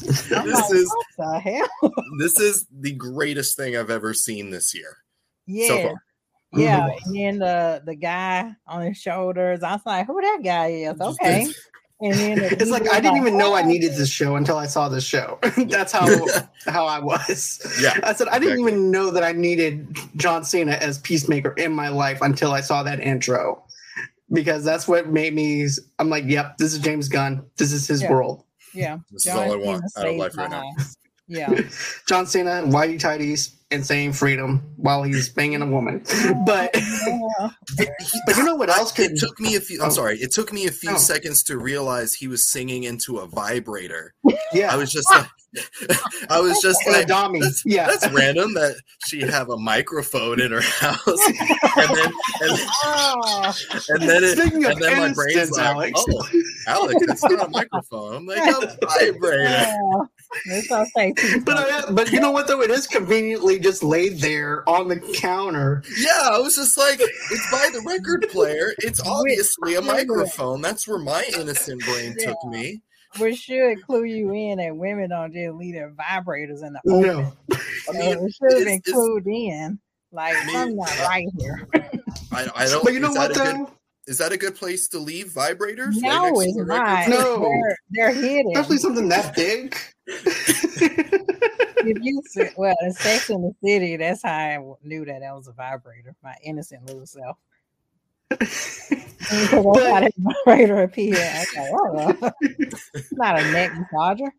[0.00, 1.92] this like, is what the hell?
[2.18, 4.96] this is the greatest thing I've ever seen this year
[5.46, 5.68] Yeah.
[5.68, 5.94] so far.
[6.54, 10.68] Yeah, and then the the guy on his shoulders, I was like, "Who that guy
[10.68, 11.46] is?" Just- Okay,
[12.00, 14.58] and then It's like I didn't was even know I "Oh, needed this show until
[14.58, 15.38] I saw this show.
[15.68, 16.06] That's how
[16.66, 17.60] how I was.
[17.80, 18.72] Yeah, I said I didn't exactly.
[18.72, 22.82] even know that I needed John Cena as Peacemaker in my life until I saw
[22.84, 23.64] that intro.
[24.32, 25.66] Because that's what made me
[25.98, 27.44] I'm like, yep, this is James Gunn.
[27.56, 28.10] This is his Yeah.
[28.12, 28.44] world.
[28.74, 30.62] Yeah, This is all I want out of life right now.
[31.28, 31.60] Yeah,
[32.06, 36.02] John Cena, whitey tighties, and saying freedom while he's banging a woman.
[36.46, 37.50] But yeah.
[38.26, 39.80] but you know what else could It took me a few.
[39.82, 39.90] I'm Oh.
[39.90, 40.18] sorry.
[40.18, 40.96] It took me a few Oh.
[40.96, 44.14] seconds to realize he was singing into a vibrator.
[44.52, 45.26] yeah I was just like,
[46.30, 47.40] I was just and a like, dummy.
[47.40, 47.86] that's, Yeah.
[47.86, 48.76] that's random that
[49.06, 53.54] she have a microphone in her house, and then and, Oh,
[53.90, 56.04] and then it, Speaking and then my brain's like, Alex.
[56.08, 56.28] oh,
[56.68, 58.14] Alex, it's not a microphone.
[58.14, 59.42] I'm like a vibrator.
[59.42, 59.74] yeah.
[60.46, 61.14] It's okay.
[61.44, 62.60] But I, but you know what though?
[62.60, 65.82] It is conveniently just laid there on the counter.
[65.98, 68.74] Yeah, I was just like, it's by the record player.
[68.78, 70.60] It's obviously a microphone.
[70.60, 72.82] That's where my innocent brain took me.
[73.20, 77.02] we should clue you in that women don't just leave their vibrators in the open.
[77.02, 77.32] No.
[77.88, 79.78] I mean, it should have been it's- it's- clued in.
[80.12, 81.66] Like I mean- I'm not right here.
[82.32, 82.84] I, I don't.
[82.84, 83.70] But you know what that a good- though?
[84.08, 85.96] Is that a good place to leave vibrators?
[85.96, 87.08] No, next to it's not.
[87.10, 87.40] No.
[87.40, 88.52] They're, they're hidden.
[88.56, 89.76] Especially something that big.
[90.06, 95.34] if you see, well, in Sex in the City, that's how I knew that that
[95.34, 96.16] was a vibrator.
[96.22, 97.36] My innocent little self.
[98.30, 98.90] Because
[99.30, 101.14] I But- saw that vibrator appear.
[101.14, 104.30] I was like, oh, it's not a neck massager.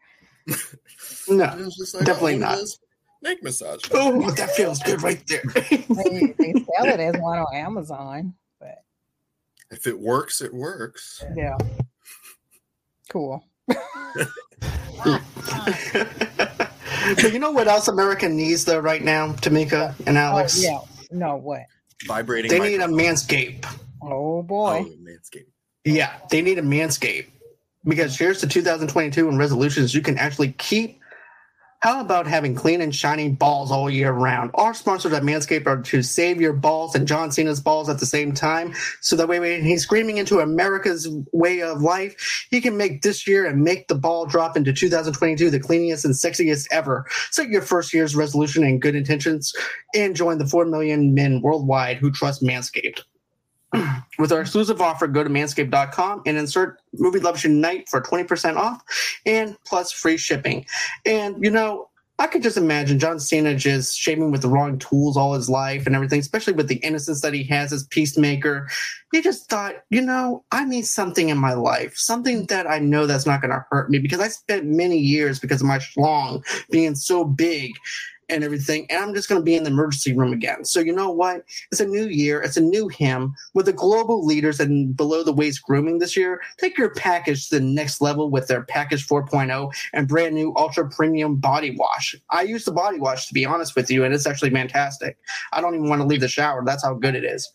[1.28, 1.44] no.
[1.44, 2.60] I was just like, Definitely oh, not.
[3.22, 3.82] Neck massage.
[3.92, 5.44] Oh, that feels good right there.
[5.70, 8.39] They, they sell it as one on Amazon, but
[9.72, 11.24] If it works, it works.
[11.36, 11.56] yeah,
[13.10, 13.44] cool.
[17.16, 20.62] but you know what else America needs though right now, Tamika and Oh Alex?
[20.64, 20.80] yeah,
[21.12, 21.62] no what?
[22.06, 22.50] Vibrating.
[22.50, 23.16] They need a microphone.
[23.16, 23.66] manscape.
[24.02, 25.46] Oh boy, Oh, Manscaped.
[25.86, 27.28] Yeah, they need a manscape.
[27.86, 30.99] Because here's the 2022 and resolutions you can actually keep.
[31.82, 34.52] How about having clean and shiny balls all year round?
[34.56, 38.06] Our sponsors at Manscaped are to save your balls and John Cena's balls at the
[38.06, 38.74] same time.
[39.00, 43.26] So that way, when he's screaming into America's way of life, he can make this
[43.26, 47.06] year and make the ball drop into 2022 the cleanest and sexiest ever.
[47.32, 49.54] Set your first year's resolution and good intentions
[49.96, 53.04] and join the 4 million men worldwide who trust Manscaped.
[54.20, 58.84] With our exclusive offer, go to manscaped.com and insert Movie Loves Unite for 20% off
[59.26, 60.66] and plus free shipping.
[61.06, 65.16] And, you know, I could just imagine John Cena just shaving with the wrong tools
[65.16, 68.68] all his life and everything, especially with the innocence that he has as Peacemaker.
[69.14, 73.06] He just thought, you know, I need something in my life, something that I know
[73.06, 76.44] that's not going to hurt me because I spent many years because of my schlong
[76.70, 77.72] being so big
[78.30, 80.66] and everything, and I'm just going to be in the emergency room again.
[80.66, 81.44] So, you know what?
[81.72, 82.42] It's a new year.
[82.42, 86.42] It's a new him with the global leaders and below the waist grooming this year.
[86.58, 90.90] Take your package to the next level with their package 4.0 and brand new ultra
[90.90, 92.16] premium body wash.
[92.30, 95.18] I use the body wash to be honest with you, and it's actually fantastic.
[95.54, 96.64] I don't even want to leave the shower.
[96.66, 97.52] That's how good it is.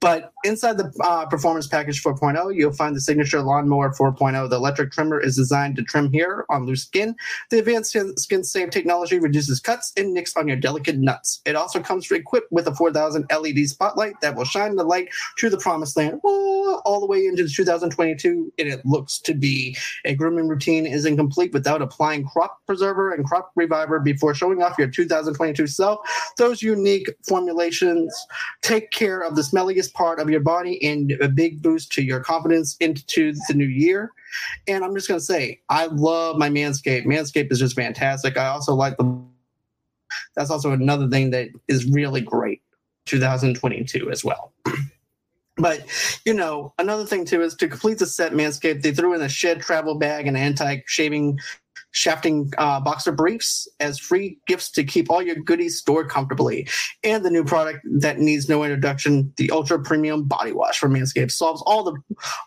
[0.00, 4.50] But inside the uh, Performance Package 4.0, you'll find the signature Lawnmower 4.0.
[4.50, 7.16] The electric trimmer is designed to trim hair on loose skin.
[7.50, 11.40] The advanced skin safe technology reduces cuts and nicks on your delicate nuts.
[11.46, 15.48] It also comes equipped with a 4000 LED spotlight that will shine the light to
[15.48, 18.52] the promised land all the way into 2022.
[18.58, 23.24] And it looks to be a grooming routine is incomplete without applying crop preserver and
[23.24, 26.00] crop reviver before showing off your 2022 self.
[26.36, 28.14] Those unique formulations
[28.60, 32.02] take care of the smelliest healthiest part of your body and a big boost to
[32.02, 34.12] your confidence into the new year.
[34.68, 37.06] And I'm just going to say, I love my Manscaped.
[37.06, 38.36] Manscaped is just fantastic.
[38.36, 39.20] I also like the.
[40.34, 42.62] That's also another thing that is really great
[43.06, 44.52] 2022 as well.
[45.58, 45.86] But
[46.26, 49.28] you know, another thing too is to complete the set Manscaped, they threw in a
[49.28, 51.38] shed travel bag and anti-shaving
[51.96, 56.68] shafting uh, boxer briefs as free gifts to keep all your goodies stored comfortably.
[57.02, 61.30] And the new product that needs no introduction, the ultra premium body wash from Manscaped,
[61.30, 61.94] solves all the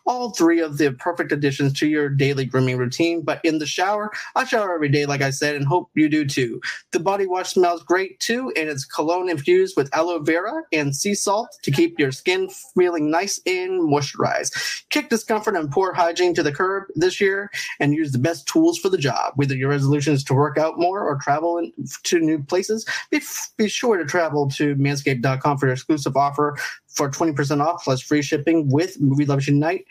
[0.05, 3.23] all three of the perfect additions to your daily grooming routine.
[3.23, 6.25] But in the shower, I shower every day, like I said, and hope you do
[6.25, 6.61] too.
[6.91, 11.15] The body wash smells great too, and it's cologne infused with aloe vera and sea
[11.15, 14.83] salt to keep your skin feeling nice and moisturized.
[14.89, 17.49] Kick discomfort and poor hygiene to the curb this year
[17.79, 20.77] and use the best tools for the job whether your resolution is to work out
[20.77, 21.71] more or travel in,
[22.03, 23.21] to new places, be,
[23.55, 28.21] be sure to travel to manscaped.com for your exclusive offer for 20% off plus free
[28.21, 29.85] shipping with Movie Lovers Unite.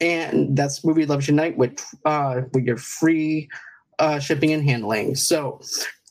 [0.00, 3.50] And that's Movie Lovers Unite with, uh, with your free
[3.98, 5.16] uh, shipping and handling.
[5.16, 5.60] So,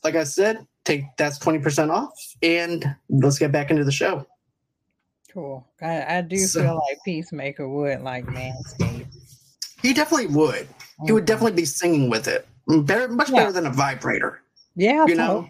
[0.04, 2.12] like I said, take that's 20% off.
[2.42, 4.24] And let's get back into the show.
[5.32, 5.66] Cool.
[5.82, 9.06] I, I do so, feel like Peacemaker would like Manscaped.
[9.82, 10.66] He definitely would.
[10.66, 11.06] Mm-hmm.
[11.06, 12.46] He would definitely be singing with it.
[12.68, 13.36] Better, much yeah.
[13.36, 14.42] better than a vibrator.
[14.76, 15.16] Yeah, you totally.
[15.16, 15.48] know.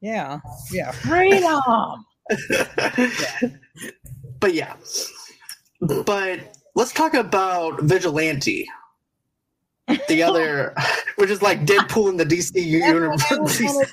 [0.00, 0.40] Yeah,
[0.72, 1.60] yeah, freedom.
[2.50, 3.50] yeah.
[4.40, 4.76] But yeah,
[5.80, 6.40] but
[6.74, 8.66] let's talk about Vigilante.
[10.08, 10.74] The other,
[11.16, 13.22] which is like Deadpool in the DC universe.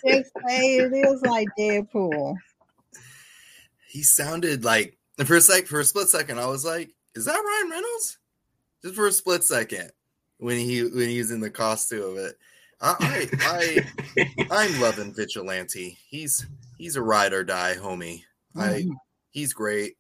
[0.04, 2.36] it is like Deadpool.
[3.90, 7.34] He sounded like for a sec, for a split second, I was like, "Is that
[7.34, 8.18] Ryan Reynolds?"
[8.82, 9.92] Just for a split second,
[10.38, 12.38] when he when he's in the costume of it,
[12.82, 15.98] I, I, I am loving Vigilante.
[16.08, 16.46] He's
[16.78, 18.24] he's a ride or die homie.
[18.56, 18.92] I mm-hmm.
[19.30, 19.98] he's great.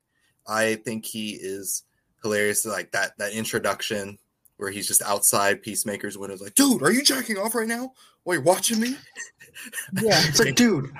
[0.48, 1.84] I think he is
[2.24, 2.66] hilarious.
[2.66, 4.18] Like that that introduction
[4.58, 7.94] where he's just outside Peacemaker's window, like, dude, are you jacking off right now?
[8.24, 8.96] While you're watching me?
[9.94, 10.92] Yeah, it's like, dude,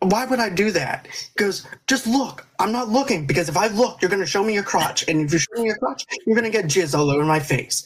[0.00, 1.08] why would I do that?
[1.34, 2.46] Because just look.
[2.58, 5.32] I'm not looking because if I look, you're gonna show me your crotch, and if
[5.32, 7.84] you show me your crotch, you're gonna get jizz all over my face.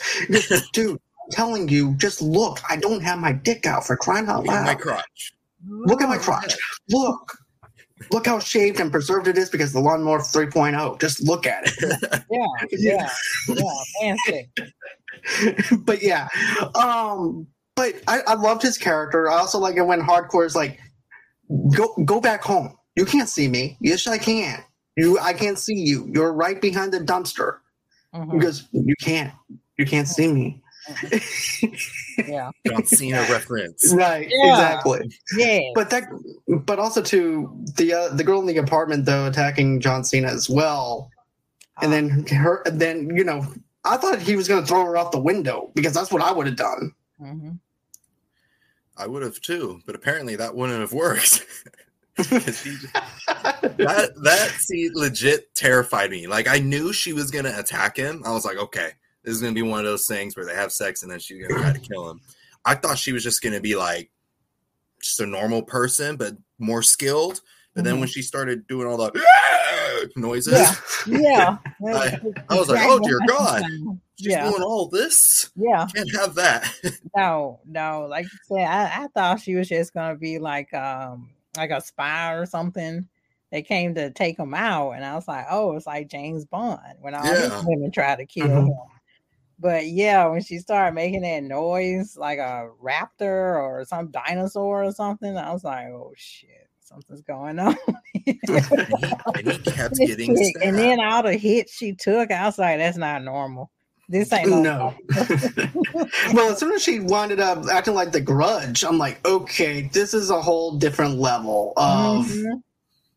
[0.72, 2.58] dude, telling you, just look.
[2.68, 4.66] I don't have my dick out for crying out loud.
[4.66, 5.32] my crotch.
[5.66, 6.56] Look at my crotch.
[6.90, 7.38] Look.
[8.11, 11.00] Look how shaved and preserved it is because the lawnmower 3.0.
[11.00, 12.24] Just look at it.
[12.30, 13.08] yeah, yeah,
[13.48, 14.50] yeah, fancy.
[15.85, 16.28] but yeah,
[16.74, 19.30] um, but I, I loved his character.
[19.30, 20.80] I also like it when Harcourt is like,
[21.76, 22.76] go go back home.
[22.96, 23.76] You can't see me.
[23.80, 24.62] Yes, I can.
[24.96, 26.11] You, I can't see you.
[26.12, 27.58] You're right behind the dumpster
[28.12, 28.37] mm-hmm.
[28.37, 29.32] because you can't.
[29.78, 30.62] You can't see me
[32.27, 32.51] yeah.
[32.66, 33.92] John Cena reference.
[33.95, 34.29] Right.
[34.31, 34.51] Yeah.
[34.51, 35.11] Exactly.
[35.37, 35.61] Yeah.
[35.75, 36.05] But that,
[36.49, 40.49] but also to the uh, the girl in the apartment though attacking John Cena as
[40.49, 41.11] well,
[41.81, 43.47] and then her, then you know,
[43.85, 46.33] I thought he was going to throw her out the window because that's what I
[46.33, 46.92] would have done.
[47.21, 47.51] Mm-hmm.
[48.97, 51.47] I would have too, but apparently that wouldn't have worked.
[52.16, 56.27] just, that that scene legit terrified me.
[56.27, 58.23] Like I knew she was gonna attack him.
[58.27, 58.90] I was like, okay,
[59.24, 61.46] this is gonna be one of those things where they have sex and then she's
[61.46, 62.20] gonna try to kill him.
[62.64, 64.11] I thought she was just gonna be like
[65.00, 67.40] just a normal person, but more skilled.
[67.74, 68.12] But then when mm-hmm.
[68.12, 69.22] she started doing all the
[70.16, 70.52] noises,
[71.06, 71.88] yeah, yeah.
[71.94, 73.62] I, I, was like, oh dear God,
[74.18, 74.50] she's yeah.
[74.50, 75.50] doing all this.
[75.56, 76.70] Yeah, can't have that.
[77.16, 81.30] no, no, like you said, I, I thought she was just gonna be like um
[81.56, 83.08] like a spy or something
[83.52, 86.80] they came to take him out, and I was like, oh, it's like James Bond
[87.00, 87.48] when all yeah.
[87.48, 88.66] these women try to kill mm-hmm.
[88.68, 88.76] him.
[89.62, 94.90] But yeah, when she started making that noise like a raptor or some dinosaur or
[94.90, 97.77] something, I was like, oh shit, something's going on.
[98.27, 98.40] and, he,
[99.37, 102.98] and he kept getting And then all the hits she took, I was like, that's
[102.98, 103.70] not normal.
[104.09, 104.94] This ain't no.
[106.35, 110.13] well, as soon as she wound up acting like the grudge, I'm like, okay, this
[110.13, 112.58] is a whole different level of mm-hmm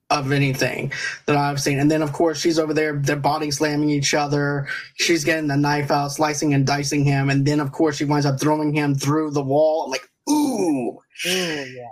[0.09, 0.91] of anything
[1.25, 1.79] that I've seen.
[1.79, 4.67] And then, of course, she's over there, they're body slamming each other.
[4.95, 7.29] She's getting the knife out, slicing and dicing him.
[7.29, 9.85] And then, of course, she winds up throwing him through the wall.
[9.85, 10.55] I'm like, ooh.
[10.55, 11.87] Ooh, yeah.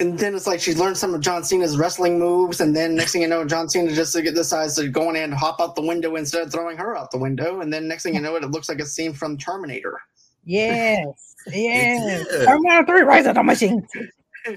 [0.00, 2.60] And then it's like she's learned some of John Cena's wrestling moves.
[2.60, 5.60] And then next thing you know, John Cena just decides to go in and hop
[5.60, 7.60] out the window instead of throwing her out the window.
[7.60, 9.98] And then next thing you know, it, it looks like a scene from Terminator.
[10.44, 11.06] Yes.
[11.50, 12.26] Yes.
[12.44, 13.86] Terminator 3, Rise of the Machine.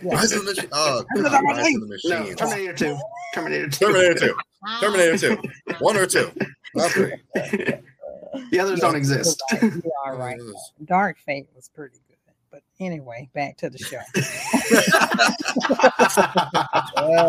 [0.04, 0.70] Rise of the Machine.
[0.72, 2.10] Oh, Rise of the Machine.
[2.10, 3.00] No, Terminator 2.
[3.34, 3.78] Terminator 2.
[3.80, 4.36] Terminator 2.
[4.80, 5.42] Terminator 2.
[5.80, 6.32] One or two.
[6.76, 7.16] Not three.
[7.44, 9.42] The others yeah, don't exist.
[9.62, 10.40] You are right.
[10.86, 12.18] Dark Fate was pretty good.
[12.50, 14.00] But anyway, back to the show.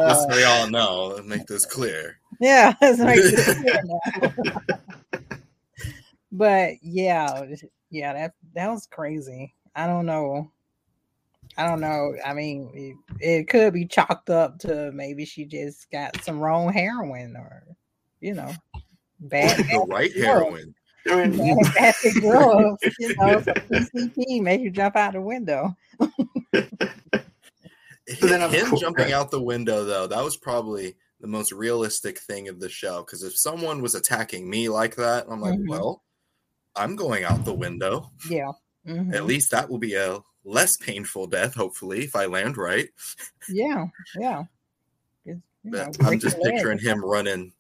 [0.09, 2.19] Just so we all know, make this clear.
[2.41, 3.21] Yeah, it's like,
[6.33, 7.45] but yeah,
[7.91, 9.55] yeah, that that was crazy.
[9.77, 10.51] I don't know.
[11.57, 12.15] I don't know.
[12.25, 16.73] I mean, it, it could be chalked up to maybe she just got some wrong
[16.73, 17.63] heroin or,
[18.21, 18.53] you know,
[19.21, 19.59] bad.
[19.67, 20.75] the right heroin.
[21.11, 25.77] I mean, Bad, bad you know, some PCP make you jump out the window.
[28.21, 32.49] then, Him course- jumping out the window, though, that was probably the most realistic thing
[32.49, 33.03] of the show.
[33.05, 35.69] Because if someone was attacking me like that, I'm like, Mhm.
[35.69, 36.03] well,
[36.75, 38.11] I'm going out the window.
[38.29, 38.53] Yeah.
[38.87, 39.15] Mhm.
[39.15, 42.89] At least that will be a less painful death, hopefully, if I land right.
[43.49, 43.87] Yeah.
[44.19, 44.45] Yeah.
[45.25, 46.55] You know, I'm just your leg.
[46.55, 47.53] picturing him running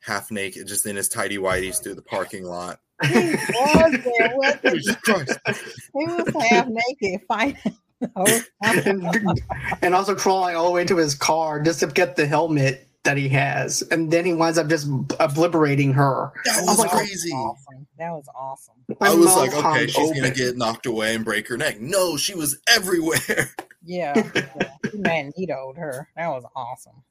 [0.00, 2.80] half naked, just in his tidy whities through the parking lot.
[3.04, 4.94] He was there, wasn't he?
[5.02, 5.38] Christ.
[5.46, 7.76] He was half naked fighting.
[8.00, 9.40] the and,
[9.82, 13.16] and also crawling all the way to his car just to get the helmet that
[13.16, 14.86] he has, and then he winds up just
[15.18, 16.32] obliterating her.
[16.44, 17.30] That I'm was like, crazy.
[17.32, 17.86] Awesome.
[17.98, 18.74] That was awesome.
[19.00, 21.80] I was like, okay, hung she's gonna get knocked away and break her neck.
[21.80, 23.18] No, she was everywhere.
[23.84, 24.12] Yeah.
[24.32, 24.68] yeah.
[24.92, 26.08] He magnetoed her.
[26.14, 27.02] That was awesome.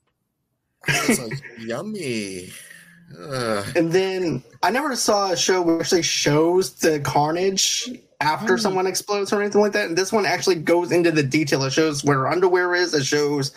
[0.87, 2.49] I was like, yummy.
[3.19, 3.65] Ugh.
[3.75, 7.89] And then I never saw a show where it actually shows the carnage
[8.21, 8.59] after Mm.
[8.61, 9.89] someone explodes or anything like that.
[9.89, 11.61] And this one actually goes into the detail.
[11.63, 12.93] It shows where her underwear is.
[12.93, 13.51] It shows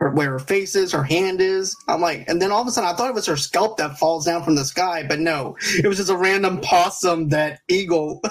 [0.00, 1.76] her where her face is, her hand is.
[1.86, 3.98] I'm like, and then all of a sudden I thought it was her scalp that
[3.98, 8.22] falls down from the sky, but no, it was just a random possum that Eagle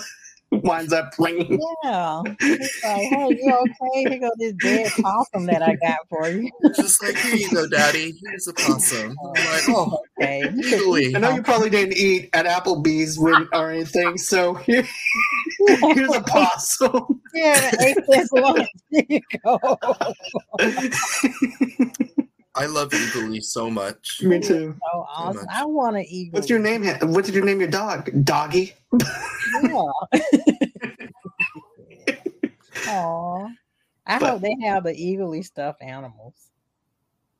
[0.52, 1.60] winds up bringing.
[1.84, 2.22] Yeah.
[2.39, 4.10] He's like, hey, you okay?
[4.10, 6.50] Here go this dead possum that I got for you.
[6.76, 8.14] Just like, here you go, daddy.
[8.24, 9.16] Here's a possum.
[9.24, 10.41] I'm like, oh, Okay.
[10.54, 11.16] You easily.
[11.16, 14.86] I know you probably didn't eat at Applebee's when, or anything, so here,
[15.68, 17.22] here's a possum.
[17.34, 18.68] Yeah, ate this lunch.
[18.89, 19.60] Here you go.
[22.56, 24.22] I love Eagle so much.
[24.24, 24.76] Me too.
[24.91, 25.41] So awesome.
[25.45, 25.47] much.
[25.52, 26.34] I want an eat.
[26.34, 26.84] What's your name?
[27.02, 28.10] What did you name your dog?
[28.26, 28.74] Doggy.
[28.91, 29.86] Yeah.
[32.88, 33.47] Aw.
[34.08, 36.34] I But- hope they have the Eagly stuffed animals.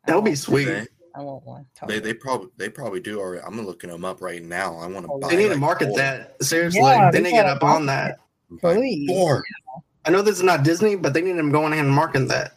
[0.05, 0.66] That would be sweet.
[0.66, 1.66] They, I want one.
[1.74, 1.99] they, Totally.
[1.99, 3.43] they probably they probably do already.
[3.45, 4.78] I'm looking them up right now.
[4.78, 5.30] I want to Oh, buy.
[5.30, 5.97] They need to market four.
[5.97, 6.41] that.
[6.43, 8.20] Seriously, Yeah, they they need to get up on that.
[8.62, 9.07] Buy Please.
[9.10, 9.43] Four.
[10.05, 12.53] I know this is not Disney, but they need them going ahead and marketing that.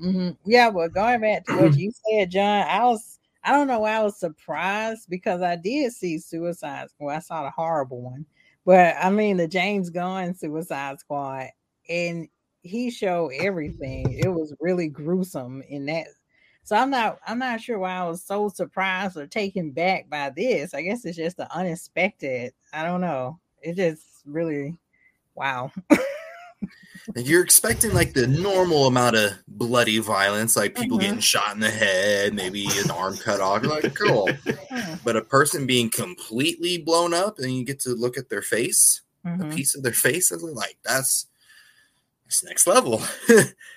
[0.00, 3.80] Hmm Yeah, but going back to what you said, John, I was I don't know
[3.80, 7.10] why I was surprised because I did see Suicide Squad.
[7.14, 8.26] I saw the horrible one,
[8.66, 11.48] but I mean the James Gunn Suicide Squad,
[11.88, 12.28] and
[12.62, 14.12] he showed everything.
[14.12, 16.08] It was really gruesome in that.
[16.64, 20.30] So I'm not I'm not sure why I was so surprised or taken back by
[20.30, 20.74] this.
[20.74, 22.52] I guess it's just the unexpected.
[22.72, 23.38] I don't know.
[23.62, 24.78] It just really
[25.34, 25.72] wow.
[27.16, 31.02] And you're expecting like the normal amount of bloody violence, like people Mhm.
[31.02, 33.62] getting shot in the head, maybe an arm cut off.
[33.62, 34.38] You're like, cool.
[34.70, 38.42] Hmm, But a person being completely blown up, and you get to look at their
[38.42, 41.26] face, a mhm, piece of their face, and like that's
[42.24, 42.98] that's next level.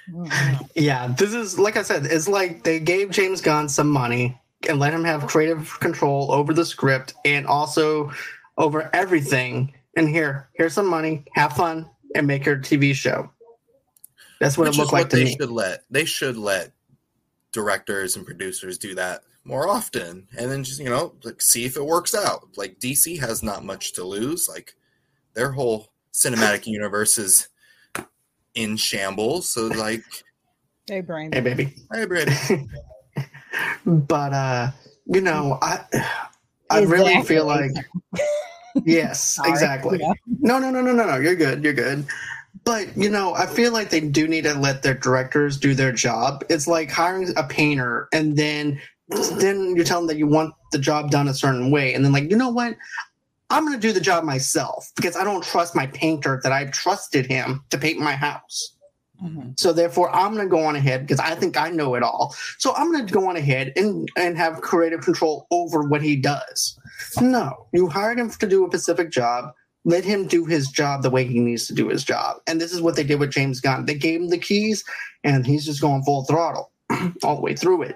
[0.10, 0.68] mhm.
[0.76, 4.80] Yeah, this is like I said, it's like they gave James Gunn some money and
[4.80, 8.12] let him have creative control over the script and also
[8.58, 9.74] over everything.
[9.96, 13.30] And here, here's some money, have fun, and make your TV show.
[14.40, 15.36] That's what Which it looked is like what to they me.
[15.40, 16.72] should let they should let
[17.52, 21.76] directors and producers do that more often, and then just you know like see if
[21.78, 22.48] it works out.
[22.58, 24.50] Like DC has not much to lose.
[24.50, 24.76] Like
[25.34, 27.48] their whole cinematic universe is
[28.56, 29.48] in shambles.
[29.50, 30.04] So like,
[30.88, 31.76] hey, bring Hey, baby.
[31.94, 32.34] hey, Brady.
[33.86, 34.72] But uh,
[35.06, 35.84] you know, I
[36.70, 38.02] I really feel like Exactly.
[38.86, 40.00] yes, exactly.
[40.02, 40.14] Yeah.
[40.40, 41.18] No, no, no, no, no, no.
[41.18, 41.64] You're good.
[41.64, 42.06] You're good.
[42.64, 45.92] But you know, I feel like they do need to let their directors do their
[45.92, 46.44] job.
[46.50, 50.80] It's like hiring a painter and then then you tell them that you want the
[50.80, 52.76] job done a certain way, and then like, you know what?
[53.50, 57.26] I'm gonna do the job myself because I don't trust my painter that I've trusted
[57.26, 58.76] him to paint my house.
[59.24, 59.60] Mhm.
[59.60, 62.36] So therefore, I'm going to go on ahead because I think I know it all.
[62.58, 66.16] So I'm going to go on ahead and and have creative control over what he
[66.16, 66.78] does.
[67.22, 69.54] No, you hired him to do a specific job.
[69.84, 72.38] Let him do his job the way he needs to do his job.
[72.48, 73.86] And this is what they did with James Gunn.
[73.86, 74.84] They gave him the keys,
[75.24, 76.72] and he's just going full throttle
[77.24, 77.96] all the way through it.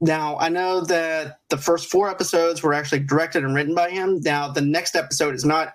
[0.00, 4.20] Now I know that the first four episodes were actually directed and written by him.
[4.20, 5.72] Now the next episode is not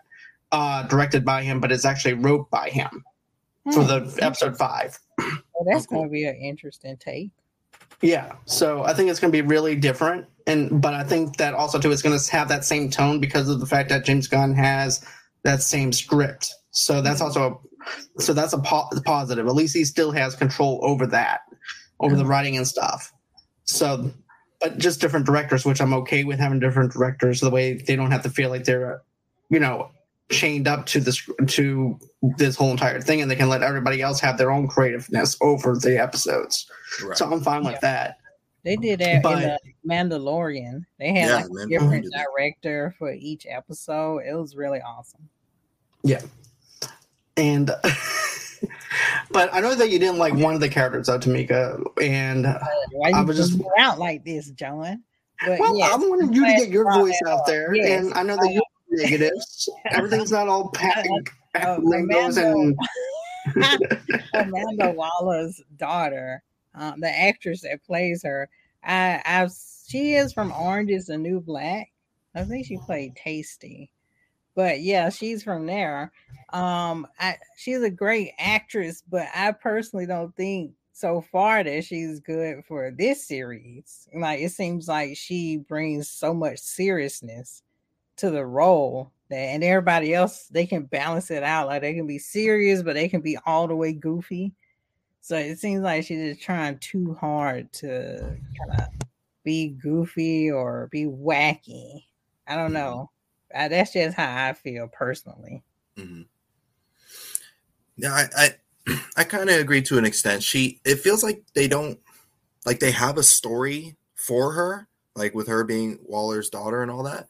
[0.52, 3.04] uh, directed by him, but it's actually wrote by him
[3.74, 3.88] for Hmm.
[3.88, 4.98] the episode five.
[5.18, 6.00] Well, that's cool.
[6.00, 7.32] going to be an interesting take.
[8.02, 11.54] Yeah, so I think it's going to be really different, and but I think that
[11.54, 14.28] also too is going to have that same tone because of the fact that James
[14.28, 15.06] Gunn has
[15.44, 16.54] that same script.
[16.72, 17.42] So that's mm-hmm.
[17.42, 17.62] also
[18.18, 19.48] a, so that's a po- positive.
[19.48, 21.42] At least he still has control over that,
[22.00, 22.32] over the mm-hmm.
[22.32, 23.12] writing and stuff.
[23.66, 24.12] So
[24.62, 27.42] but just different directors, which I'm okay with having different directors.
[27.42, 29.02] The way they don't have to feel like they're,
[29.50, 29.90] you know,
[30.30, 32.00] chained up to this to
[32.38, 35.76] this whole entire thing, and they can let everybody else have their own creativeness over
[35.76, 36.70] the episodes.
[37.04, 37.18] Right.
[37.18, 37.80] So I'm fine with Yeah.
[37.82, 38.18] that.
[38.64, 39.60] They did that But- in the
[39.94, 40.86] Mandalorian.
[41.00, 44.20] They had Yeah, like a different director for each episode.
[44.20, 45.28] It was really awesome.
[46.04, 46.22] Yeah.
[47.38, 47.72] And
[49.32, 53.22] but I know that you didn't like one of the characters of Tamika, and I
[53.24, 55.04] was just out like this, John?
[55.46, 57.74] But well, yes, I wanted you to get your voice out there.
[57.74, 58.04] Yes.
[58.06, 59.70] and I know that you're negatives.
[59.90, 61.08] Everything's not all pat-
[61.56, 62.78] Oh, rainbows and
[64.34, 66.42] Amanda Waller's daughter,
[66.74, 68.50] um, the actress that plays her,
[68.84, 69.52] I, I've
[69.88, 71.92] she is from Orange is the New Black.
[72.34, 73.90] I think she played Taystee,
[74.56, 76.12] but yeah, she's from there.
[76.54, 82.20] Um, I she's a great actress, but I personally don't think so far that she's
[82.20, 84.08] good for this series.
[84.14, 87.64] Like it seems like she brings so much seriousness
[88.18, 91.68] to the role that and everybody else they can balance it out.
[91.68, 94.54] Like they can be serious, but they can be all the way goofy.
[95.22, 98.88] So it seems like she's just trying too hard to kind of
[99.44, 102.06] be goofy or be wacky.
[102.48, 103.12] I don't know.
[103.54, 105.64] Uh, that's just how I feel personally.
[105.98, 106.26] Mhm.
[107.98, 108.56] Yeah, I
[108.88, 110.44] I, I kind of agree to an extent.
[110.44, 112.00] She it feels like they don't
[112.66, 117.04] like they have a story for her, like with her being Waller's daughter and all
[117.04, 117.28] that.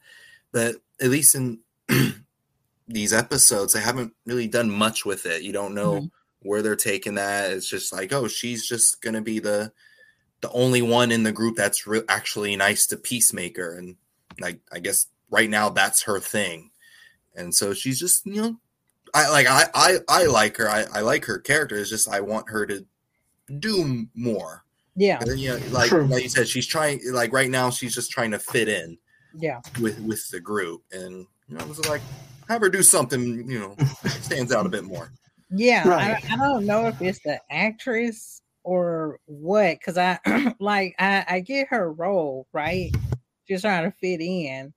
[0.50, 1.60] But at least in
[2.88, 5.42] these episodes, they haven't really done much with it.
[5.42, 6.10] You don't know Mhm.
[6.42, 7.50] Where they're taking that.
[7.50, 9.72] It's just like, oh, she's just gonna be the
[10.40, 13.96] the only one in the group that's re- actually nice to Peacemaker, and
[14.40, 16.70] like I guess right now that's her thing.
[17.34, 18.56] And so she's just you know
[19.14, 20.68] I like I I, I like her.
[20.68, 21.76] I, I like her character.
[21.76, 22.84] It's just I want her to
[23.58, 24.64] do more.
[24.94, 26.04] Yeah, And then, you know, like True.
[26.06, 27.00] like you said, she's trying.
[27.12, 28.98] Like right now, she's just trying to fit in
[29.34, 32.02] yeah, with with the group, and you know, it was like
[32.48, 33.48] have her do something.
[33.50, 35.10] You know, stands out a bit more.
[35.54, 35.88] Yeah.
[35.88, 36.24] Right.
[36.30, 40.18] I, I don't know if it's the actress or what, because I
[40.60, 42.90] like I, I get her role right.
[43.46, 44.72] She's trying to fit in,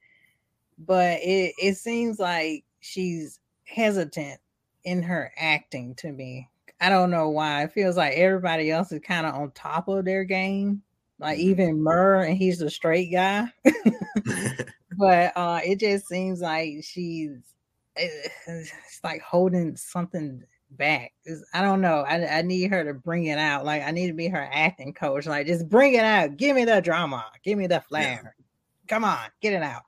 [0.80, 4.39] but it it seems like she's hesitant
[4.84, 6.49] in her acting to me.
[6.82, 7.63] I don't know why.
[7.63, 10.82] It feels like everybody else is kind of on top of their game.
[11.19, 13.47] Like even Murn, and he's the straight guy.
[14.97, 17.38] but uh it just seems like she's
[17.95, 20.43] it's like holding something
[20.78, 21.11] back.
[21.26, 22.01] It's- i don't know.
[22.07, 23.65] I, I need her to bring it out.
[23.65, 25.26] Like i need to be her acting coach.
[25.26, 26.38] Like just bring it out.
[26.38, 27.26] Give me the drama.
[27.43, 28.36] Give me the flair.
[28.88, 29.19] Come on.
[29.41, 29.84] Get it out.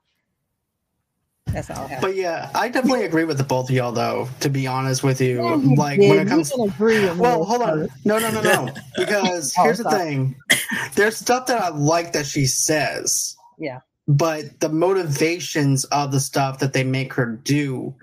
[1.52, 2.00] That's all I have.
[2.02, 4.28] But yeah, I definitely agree with the both of y'all, though.
[4.40, 6.10] To be honest with you, Yeah, you like did.
[6.10, 9.62] when it comes, can agree well, hold on, no, no, no, no, oh, because Oh,
[9.62, 10.36] here's the thing:
[10.94, 13.80] there's stuff that I like that she says, Yeah.
[14.06, 17.94] but the motivations of the stuff that they make her do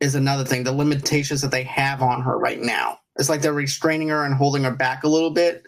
[0.00, 0.64] is another thing.
[0.64, 2.98] The limitations that they have on her right now.
[3.18, 5.64] It's like they're restraining her and holding her back a little bit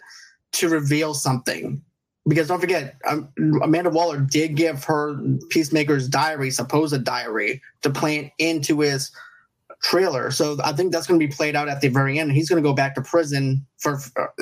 [0.53, 1.81] to reveal something.
[2.27, 3.29] Because don't forget, um,
[3.63, 5.19] Amanda Waller did give her
[5.49, 9.11] Peacemaker's diary, supposed diary, to plant into his
[9.81, 10.29] trailer.
[10.29, 12.31] So I think that's going to be played out at the very end.
[12.31, 13.99] He's going to go back to prison for,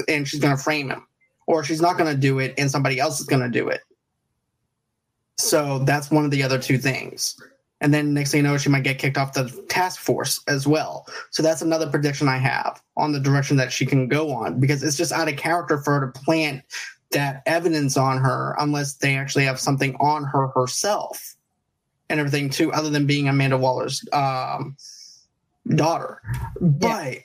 [0.07, 1.07] and she's going to frame him,
[1.45, 3.81] or she's not going to do it, and somebody else is going to do it.
[5.37, 7.39] So that's one of the other two things.
[7.79, 10.65] And then next thing you know, she might get kicked off the task force as
[10.65, 11.05] well.
[11.29, 14.81] So that's another prediction I have on the direction that she can go on because
[14.81, 16.63] it's just out of character for her to plant
[17.11, 21.35] that evidence on her unless they actually have something on her herself
[22.09, 24.75] and everything too, other than being Amanda Waller's um,
[25.67, 26.21] daughter.
[26.59, 27.19] But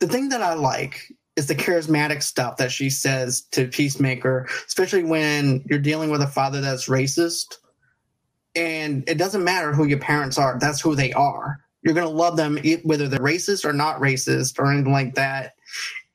[0.00, 5.04] the thing that I like is the charismatic stuff that she says to Peacemaker, especially
[5.04, 7.58] when you're dealing with a father that's racist.
[8.56, 11.58] And it doesn't matter who your parents are, that's who they are.
[11.82, 15.54] You're going to love them whether they're racist or not racist or anything like that.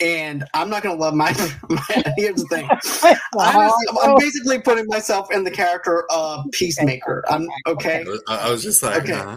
[0.01, 1.31] And I'm not going to love my,
[1.69, 2.03] my.
[2.15, 2.65] Here's the thing
[3.37, 7.23] I was, I'm basically putting myself in the character of Peacemaker.
[7.29, 8.05] I'm okay.
[8.29, 9.11] I was, just like, Okay.
[9.13, 9.35] uh,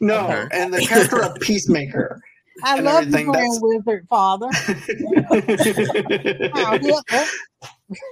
[0.00, 0.46] No, Okay.
[0.52, 2.20] and the character of Peacemaker.
[2.62, 4.48] I love everything, you, Grand that's- Wizard Father.
[6.54, 6.78] Oh,
[7.10, 7.26] yeah.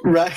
[0.05, 0.33] Right?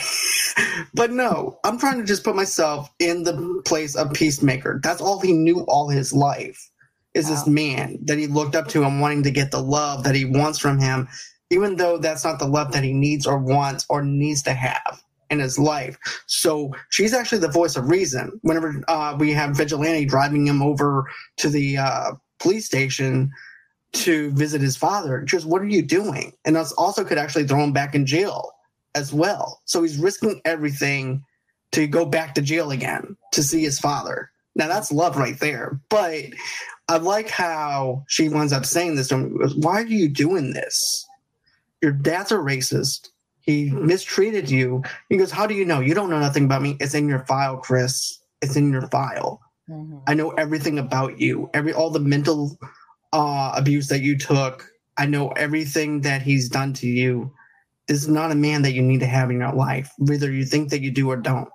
[0.93, 4.79] But no, I'm trying to just put myself in the place of Peacemaker.
[4.83, 6.71] That's all he knew all his life
[7.13, 10.15] is this man that he looked up to and wanting to get the love that
[10.15, 11.07] he wants from him,
[11.49, 15.01] even though that's not the love that he needs or wants or needs to have
[15.29, 15.97] in his life.
[16.27, 18.37] So she's actually the voice of reason.
[18.41, 23.31] Whenever uh, we have Vigilante driving him over to the uh, police station
[23.93, 26.33] to visit his father, just what are you doing?
[26.43, 28.51] And that's also could actually throw him back in jail
[28.95, 29.61] as well.
[29.65, 31.23] So he's risking everything
[31.73, 34.31] to go back to jail again to see his father.
[34.55, 35.79] Now that's love right there.
[35.89, 36.23] But
[36.87, 39.39] I like how she winds up saying this to him.
[39.57, 41.05] Why are you doing this?
[41.81, 43.09] Your dad's a racist.
[43.41, 44.83] He mistreated you.
[45.09, 45.79] He goes, How do you know?
[45.79, 46.77] You don't know nothing about me.
[46.79, 48.19] It's in your file, Chris.
[48.41, 49.41] It's in your file.
[49.69, 49.97] Mm-hmm.
[50.07, 51.49] I know everything about you.
[51.53, 52.57] Every all the mental
[53.13, 54.67] uh, abuse that you took.
[54.97, 57.33] I know everything that he's done to you.
[57.87, 60.71] Is not a man that you need to have in your life, whether you think
[60.71, 61.49] that you do or don't.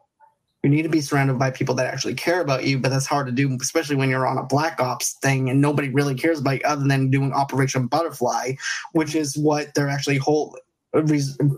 [0.62, 3.26] You need to be surrounded by people that actually care about you, but that's hard
[3.26, 6.60] to do, especially when you're on a black ops thing and nobody really cares about
[6.60, 8.52] you other than doing Operation Butterfly,
[8.92, 10.58] which is what they're actually hold,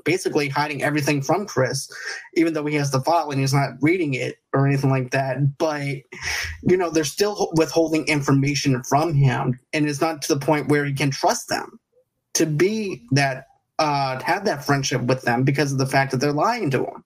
[0.05, 1.91] basically hiding everything from Chris,
[2.35, 5.59] even though he has the file and he's not reading it or anything like that.
[5.59, 5.83] But
[6.62, 10.85] you know, they're still withholding information from him, and it's not to the point where
[10.85, 11.79] he can trust them
[12.35, 13.49] to be that
[13.79, 17.05] uh, have that friendship with them because of the fact that they're lying to him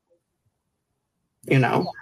[1.46, 1.92] you know.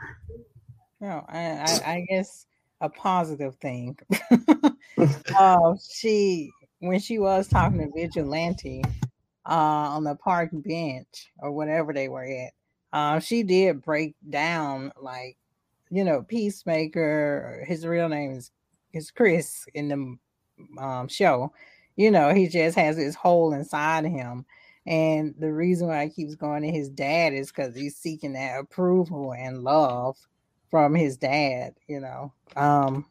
[1.01, 2.47] No, I, I, guess
[2.81, 3.99] a positive thing.
[5.39, 8.83] uh, she when she was talking to Vigilante
[9.47, 12.53] uh, on the park bench or whatever they were at,
[12.93, 15.37] uh, she did break down like
[15.91, 17.65] you know Peacemaker.
[17.67, 18.51] His real name is
[18.93, 21.53] is Chris in the um, show.
[21.97, 24.45] You know, he just has this hole inside him
[24.87, 28.61] and the reason why he keeps going to his dad is because he's seeking that
[28.61, 30.17] approval and love
[30.71, 32.33] from his dad, you know.
[32.57, 33.07] Um,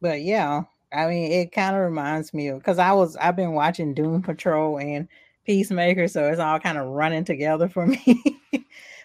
[0.00, 3.52] but yeah, I mean, it kind of reminds me of because I was I've been
[3.52, 5.08] watching Doom Patrol and
[5.44, 8.40] Peacemaker, so it's all kind of running together for me.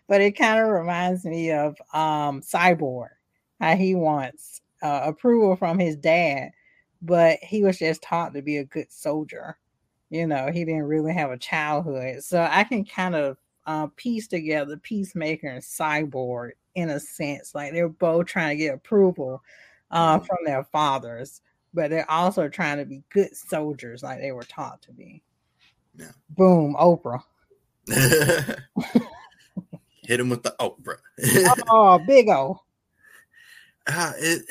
[0.07, 3.09] but it kind of reminds me of um Cyborg,
[3.59, 6.51] how he wants uh, approval from his dad,
[7.01, 9.57] but he was just taught to be a good soldier
[10.09, 12.23] you know, he didn't really have a childhood.
[12.23, 17.53] So I can kind of uh, piece together Peacemaker and Cyborg in a sense.
[17.53, 19.43] Like they're both trying to get approval
[19.91, 20.25] uh, mm-hmm.
[20.25, 21.41] from their fathers,
[21.73, 25.21] but they're also trying to be good soldiers like they were taught to be.
[25.95, 26.11] Yeah.
[26.31, 27.21] Boom, Oprah.
[30.03, 30.97] Hit him with the Oprah.
[31.69, 32.61] oh, big O.
[33.87, 34.45] Uh, it,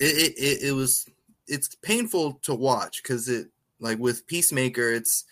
[0.00, 1.08] it, it, it was,
[1.50, 3.48] it's painful to watch because it,
[3.80, 5.24] like with Peacemaker, it's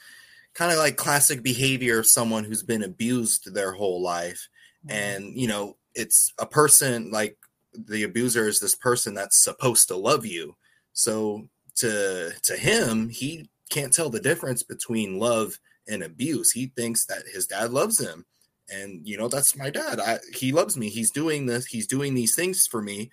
[0.55, 4.49] kind of like classic behavior of someone who's been abused their whole life.
[4.87, 4.97] Mm-hmm.
[4.97, 7.37] And, you know, it's a person like
[7.73, 10.57] the abuser is this person that's supposed to love you.
[10.93, 16.51] So to to him, he can't tell the difference between love and abuse.
[16.51, 18.27] He thinks that his dad loves him.
[18.71, 20.01] And you know, that's my dad.
[20.01, 20.89] I, he loves me.
[20.89, 21.67] He's doing this.
[21.67, 23.11] He's doing these things for me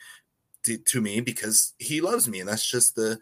[0.65, 2.39] to, to me because he loves me.
[2.39, 3.19] And that's just the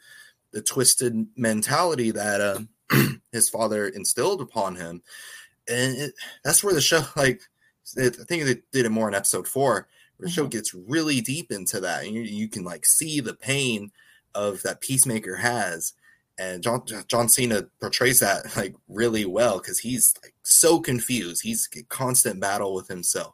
[0.54, 2.60] the twisted mentality that uh,
[3.32, 5.02] his father instilled upon him,
[5.68, 6.14] and it,
[6.44, 7.42] that's where the show like
[7.98, 9.88] I think they did it more in episode four.
[10.18, 10.50] Where the show mm-hmm.
[10.50, 13.92] gets really deep into that, and you, you can like see the pain
[14.36, 15.94] of that Peacemaker has,
[16.38, 21.42] and John John Cena portrays that like really well because he's like so confused.
[21.44, 23.34] He's a constant battle with himself,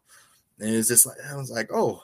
[0.57, 2.01] and it's just like I was like, oh,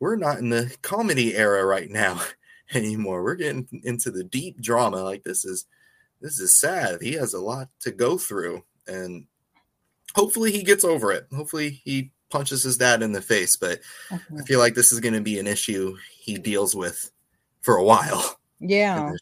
[0.00, 2.20] we're not in the comedy era right now.
[2.74, 3.22] anymore.
[3.22, 5.02] We're getting into the deep drama.
[5.02, 5.66] Like this is
[6.20, 7.02] this is sad.
[7.02, 9.26] He has a lot to go through, and
[10.14, 11.26] hopefully he gets over it.
[11.34, 13.56] Hopefully he punches his dad in the face.
[13.56, 13.80] But
[14.10, 17.10] I feel like this is going to be an issue he deals with
[17.62, 18.38] for a while.
[18.58, 19.12] Yeah.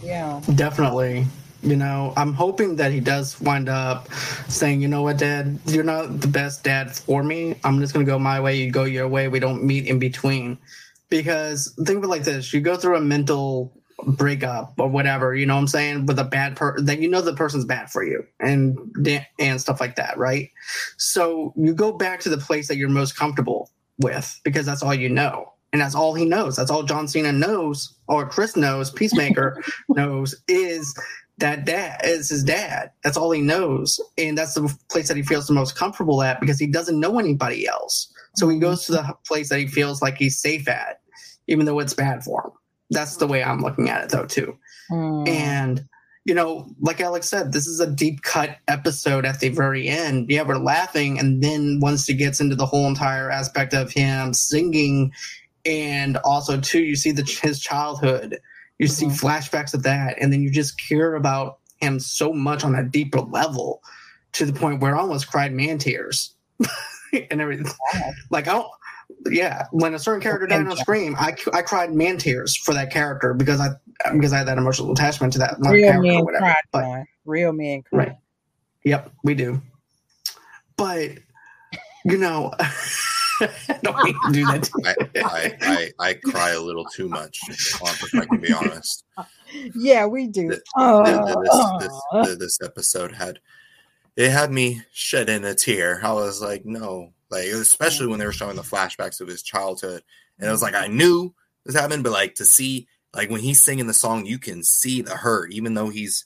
[0.00, 0.40] Yeah.
[0.54, 1.26] Definitely.
[1.64, 4.12] You know, I'm hoping that he does wind up
[4.48, 7.56] saying, you know what, dad, you're not the best dad for me.
[7.64, 9.28] I'm just going to go my way, you go your way.
[9.28, 10.58] We don't meet in between.
[11.08, 12.52] Because think of it like this.
[12.52, 13.72] You go through a mental
[14.06, 17.20] breakup or whatever you know what i'm saying with a bad person that you know
[17.20, 18.76] the person's bad for you and
[19.38, 20.50] and stuff like that right?
[20.96, 24.94] So you go back to the place that you're most comfortable with because that's all
[24.94, 25.52] you know.
[25.72, 26.56] And that's all he knows.
[26.56, 30.96] That's all john cena knows or chris knows peacemaker knows is
[31.38, 35.22] that dad is his dad that's all he knows and that's the place that he
[35.22, 38.92] feels the most comfortable at because he doesn't know anybody else so he goes to
[38.92, 41.00] the place that he feels like he's safe at
[41.46, 42.50] even though it's bad for him.
[42.90, 44.56] That's the way I'm looking at it, though, too.
[44.90, 45.28] Mm.
[45.28, 45.88] And,
[46.24, 50.30] you know, like Alex said, this is a deep cut episode at the very end.
[50.30, 51.18] Yeah, we're laughing.
[51.18, 55.12] And then once he gets into the whole entire aspect of him singing,
[55.64, 58.38] and also, too, you see the, his childhood,
[58.78, 59.10] you mm-hmm.
[59.10, 60.16] see flashbacks of that.
[60.20, 63.82] And then you just care about him so much on a deeper level
[64.32, 66.34] to the point where I almost cried man tears
[67.30, 67.66] and everything.
[68.30, 68.68] Like, I don't
[69.30, 72.90] yeah, when a certain character died on screen, I, I cried man tears for that
[72.90, 73.68] character because I
[74.12, 76.44] because I had that emotional attachment to that real character men or whatever.
[76.44, 77.98] Cry, but, real men cry.
[77.98, 78.16] Right.
[78.84, 79.62] Yep, we do.
[80.76, 81.10] But
[82.04, 82.52] you know,
[83.82, 84.70] Don't even do that.
[84.84, 85.56] I, I,
[86.00, 87.82] I, I cry a little too much, if
[88.14, 89.04] I can be honest.
[89.74, 90.48] Yeah, we do.
[90.48, 91.42] The- Oh,
[91.80, 93.38] This, this, this, this episode had
[94.16, 96.00] it had me shed in a tear.
[96.04, 100.02] I was like, no, like especially when they were showing the flashbacks of his childhood,
[100.38, 103.60] and it was like I knew this happened, but like to see like when he's
[103.60, 106.24] singing the song, you can see the hurt, even though he's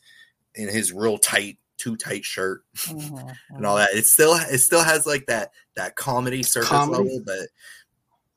[0.55, 3.91] in his real tight, too tight shirt Mhm, and all that.
[3.95, 7.05] It still it still has like that that comedy surface Comedy.
[7.05, 7.49] level, but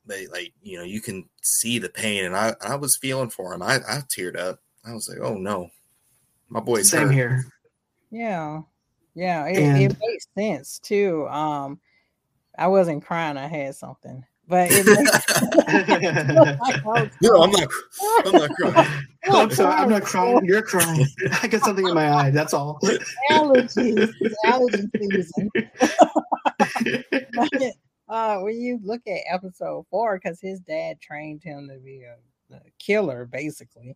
[0.06, 3.54] but like you know you can see the pain, and I I was feeling for
[3.54, 3.62] him.
[3.62, 4.60] I I teared up.
[4.86, 5.70] I was like, oh no,
[6.50, 7.14] my boy's Same hurt.
[7.14, 7.46] here.
[8.10, 8.62] Yeah.
[9.14, 9.46] Yeah.
[9.48, 11.28] It, And- it makes sense too.
[11.28, 11.80] Um,
[12.58, 14.24] I wasn't crying, I had something.
[14.52, 15.10] But it makes
[16.86, 17.70] oh, No, I'm not.
[18.26, 19.06] I'm not crying.
[19.32, 19.74] I'm sorry.
[19.76, 20.44] I'm not crying.
[20.44, 21.08] You're crying.
[21.42, 22.32] I got something in my eye.
[22.32, 22.78] That's all.
[23.32, 24.14] allergies.
[24.20, 25.50] It's allergy season.
[27.34, 27.74] But,
[28.10, 32.18] uh, when you look at episode four, because his dad trained him to be a,
[32.54, 33.96] a killer, basically.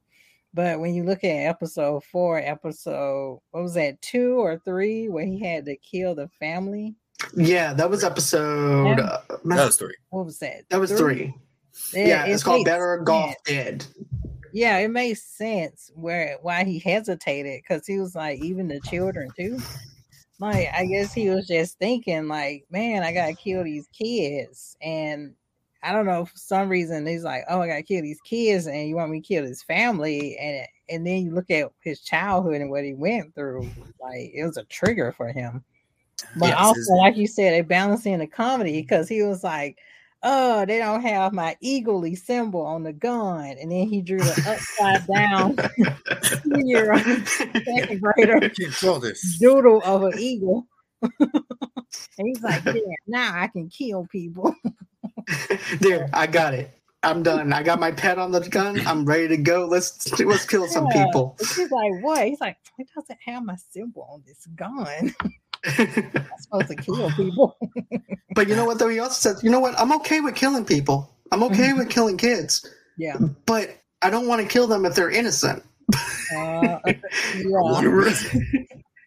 [0.54, 5.26] But when you look at episode four, episode what was that, two or three, where
[5.26, 6.96] he had to kill the family?
[7.36, 9.00] Yeah, that was episode.
[9.00, 9.96] Uh, That was three.
[10.10, 10.64] What was that?
[10.70, 11.34] that was three.
[11.94, 13.38] It- Yeah, it it's called makes Better Golf sense.
[13.46, 13.86] Dead.
[14.54, 19.30] Yeah, it makes sense where why he hesitated because he was like, even the children
[19.38, 19.60] too.
[20.40, 25.34] Like, I guess he was just thinking, like, man, I gotta kill these kids, and
[25.84, 28.88] I don't know for some reason he's like, oh, I gotta kill these kids, and
[28.88, 32.62] you want me to kill his family, and and then you look at his childhood
[32.62, 33.62] and what he went through,
[34.02, 35.64] like it was a trigger for him.
[36.36, 39.78] But Yes, also, like you said, they balance in the comedy because he was like,
[40.24, 44.60] "Oh, they don't have my Eagly symbol on the gun," and then he drew the
[44.80, 45.58] upside down
[46.66, 46.94] year
[47.66, 48.40] second grader
[49.02, 49.40] this.
[49.40, 50.68] doodle of an eagle.
[51.20, 51.20] and
[52.18, 54.56] he's like, "Yeah, now I can kill people."
[55.80, 56.72] there, I got it.
[57.04, 57.54] I'm done.
[57.54, 58.82] I got my pet on the gun.
[58.88, 59.68] I'm ready to go.
[59.68, 61.06] Let's let's kill some Yeah.
[61.06, 61.38] people.
[61.40, 65.14] She's like, "What?" He's like, "It doesn't have my symbol on this gun.
[66.40, 67.58] Supposed to kill people."
[68.36, 68.90] but you know what though?
[68.90, 69.78] He also says, you know what?
[69.80, 71.12] I'm okay with killing people.
[71.32, 72.66] I'm okay with killing kids,
[72.98, 73.18] yeah.
[73.46, 75.64] but I don't want to kill them if they're innocent.
[76.36, 78.16] Uh, yeah.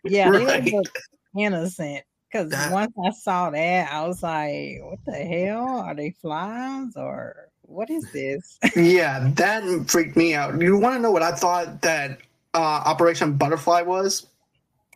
[0.05, 0.65] Yeah, Right.
[0.65, 0.99] didn't look
[1.37, 2.05] innocent.
[2.31, 5.81] Because once I saw that, I was like, "What the hell?
[5.81, 10.61] Are they flies or what is this?" yeah, that freaked me out.
[10.61, 12.19] You want to know what I thought that
[12.53, 14.27] uh, Operation Butterfly was?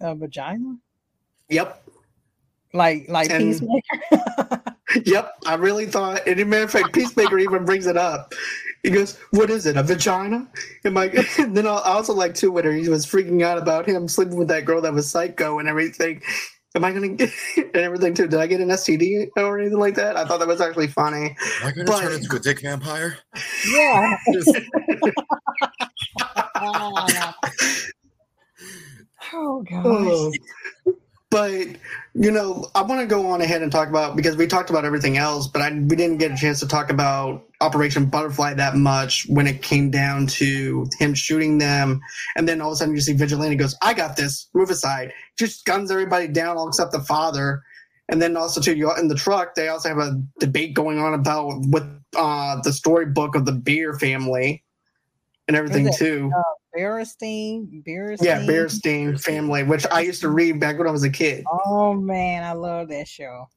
[0.02, 0.76] A vagina?
[1.52, 1.82] Yep,
[2.72, 4.62] Like like And- peacemaker?
[5.04, 5.32] yep.
[5.46, 6.26] I really thought.
[6.26, 8.32] And as a matter of fact, Peacemaker even brings it up.
[8.82, 9.76] He goes, "What is it?
[9.76, 10.48] A vagina?"
[10.84, 11.06] And my,
[11.38, 14.48] and then I also like too when he was freaking out about him sleeping with
[14.48, 16.22] that girl that was psycho and everything.
[16.74, 18.26] Am I gonna get and everything too?
[18.26, 20.16] Did I get an STD or anything like that?
[20.16, 21.36] I thought that was actually funny.
[21.60, 23.18] Am I going to But- turn into a dick vampire?
[23.70, 24.16] yeah.
[24.32, 24.56] Just-
[26.54, 27.34] Ah.
[29.34, 29.82] oh gosh.
[29.84, 30.32] Oh.
[31.32, 31.66] But
[32.14, 34.84] you know, I want to go on ahead and talk about because we talked about
[34.84, 38.76] everything else, but I we didn't get a chance to talk about Operation Butterfly that
[38.76, 42.02] much when it came down to him shooting them,
[42.36, 45.14] and then all of a sudden you see Vigilante goes, "I got this, move aside,"
[45.38, 47.62] just guns everybody down all except the father,
[48.10, 51.14] and then also too you in the truck they also have a debate going on
[51.14, 54.62] about with uh, the storybook of the Beer family
[55.48, 56.30] and everything too.
[56.30, 56.80] it, too.
[56.80, 58.24] Berenstein, Berenstein.
[58.24, 61.44] Yeah, Beerstein family, which I used to read back when I was a kid.
[61.50, 63.48] Oh man, I love that show.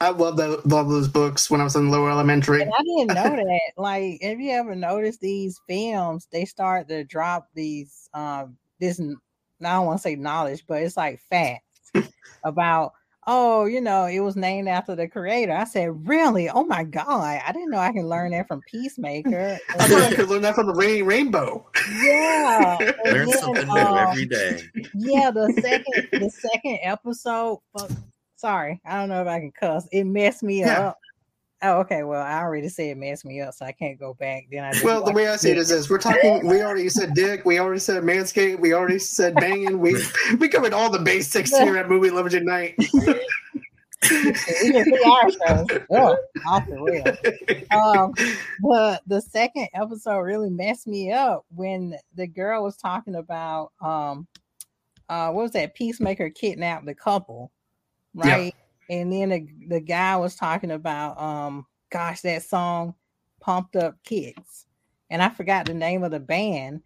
[0.00, 2.62] I love that love those books when I was in lower elementary.
[2.62, 3.72] And I didn't know that.
[3.76, 6.28] Like, have you ever noticed these films?
[6.32, 10.96] They start to drop these um this I don't want to say knowledge, but it's
[10.96, 11.92] like facts
[12.44, 12.92] about
[13.26, 15.52] oh, you know, it was named after the creator.
[15.52, 16.48] I said, really?
[16.48, 19.58] Oh my god, I didn't know I can learn that from Peacemaker.
[19.70, 21.66] I thought I could learn that from the Reading Rainbow.
[22.02, 22.76] yeah.
[23.06, 24.62] Learn then, something new um, every day.
[24.94, 27.58] yeah, the second the second episode.
[27.76, 27.90] Fuck,
[28.36, 29.88] sorry, I don't know if I can cuss.
[29.92, 30.88] It messed me Yeah.
[30.88, 30.98] up.
[31.62, 32.02] Oh, okay.
[32.02, 34.44] Well, I already said it messed me up, so I can't go back.
[34.50, 36.46] Then I Well, the way I see it is this: we're talking.
[36.46, 37.44] We already said dick.
[37.46, 38.60] We already said manscape.
[38.60, 39.80] We already said banging.
[39.80, 39.96] We
[40.38, 42.76] we covered all the basics here at Movie Lovers Unite.
[44.10, 45.66] We can see our shows.
[45.90, 47.06] Ugh, off the real.
[47.72, 48.12] Um,
[48.60, 54.28] the the second episode really messed me up when the girl was talking about um,
[55.08, 55.74] uh, what was that?
[55.74, 57.50] Peacemaker kidnapped the couple,
[58.14, 58.50] Yeah.
[58.88, 62.94] And then the, the guy was talking about um, gosh, that song,
[63.40, 64.66] "Pumped Up Kicks,"
[65.10, 66.82] and I forgot the name of the band,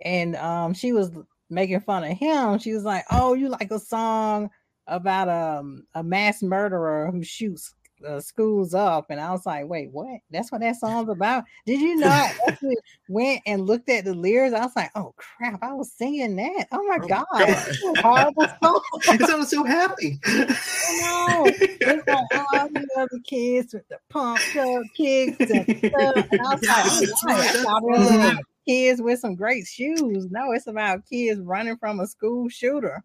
[0.00, 1.10] and um, she was
[1.50, 2.58] making fun of him.
[2.58, 4.50] She was like, "Oh, you like a song?"
[4.88, 7.74] about um a mass murderer who shoots
[8.04, 10.20] uh, schools up, and I was like, "Wait, what?
[10.30, 12.08] That's what that song's about?" Did you know?
[12.08, 12.76] I actually
[13.08, 14.54] went and looked at the lyrics.
[14.54, 15.62] I was like, "Oh crap!
[15.62, 16.66] I was singing that.
[16.72, 17.76] Oh my Oh, god, God.
[17.98, 18.80] Horrible song."
[19.10, 20.18] Because I was so happy.
[20.26, 21.44] know.
[21.46, 26.26] It's like all the other kids with the pumped up kicks and stuff.
[26.30, 29.34] And I was like, oh, wow, I that's thought it was about kids with some
[29.34, 30.26] great shoes.
[30.30, 33.02] No, it's about kids running from a school shooter.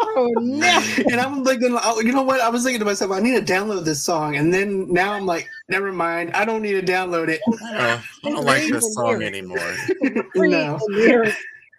[0.00, 0.84] Oh no.
[1.10, 2.40] and I'm like, oh, you know what?
[2.40, 5.26] I was thinking to myself, I need to download this song, and then now I'm
[5.26, 6.32] like, never mind.
[6.32, 7.40] I don't need to download it.
[7.46, 9.58] Oh, I don't like this song anymore.
[10.34, 10.78] No.
[10.88, 11.34] the.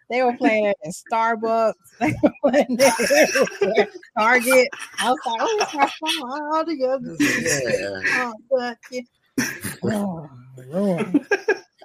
[0.10, 1.74] They were playing it in Starbucks.
[2.00, 4.70] They were playing it at Target.
[5.00, 7.16] I was like, oh, it's my song all together.
[7.20, 8.02] Yeah.
[8.22, 9.02] Oh, but, yeah.
[9.84, 10.30] Oh,
[10.68, 11.28] Lord.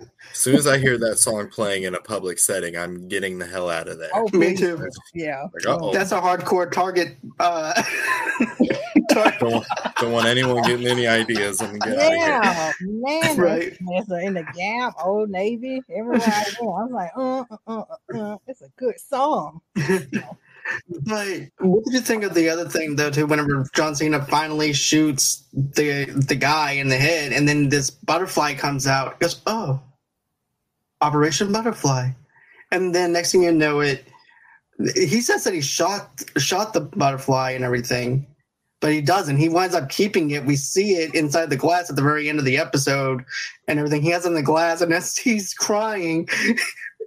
[0.00, 0.08] As
[0.40, 3.70] soon as I hear that song playing in a public setting, I'm getting the hell
[3.70, 4.10] out of there.
[4.14, 4.88] Oh, Me too.
[5.14, 5.46] Yeah.
[5.64, 5.92] Like.
[5.92, 7.16] That's a hardcore target.
[7.38, 7.72] Uh,
[9.10, 9.66] tar- don't, want-
[10.00, 11.60] don't want anyone getting any ideas.
[11.62, 12.28] I'm gonna get out of here.
[12.28, 13.76] Yeah, man, Right.
[13.80, 16.74] It's in the Gap, Old Navy, everywhere I go.
[16.74, 17.84] I'm like, uh, uh, uh,
[18.14, 19.60] uh, uh, it's a good song.
[20.88, 23.10] But what did you think of the other thing though?
[23.10, 27.90] Too, whenever John Cena finally shoots the the guy in the head, and then this
[27.90, 29.80] butterfly comes out, goes, "Oh,
[31.00, 32.10] Operation Butterfly,"
[32.70, 34.06] and then next thing you know, it
[34.94, 38.26] he says that he shot shot the butterfly and everything,
[38.80, 39.36] but he doesn't.
[39.36, 40.44] He winds up keeping it.
[40.44, 43.24] We see it inside the glass at the very end of the episode,
[43.68, 44.02] and everything.
[44.02, 46.28] He has in the glass, and as he's crying.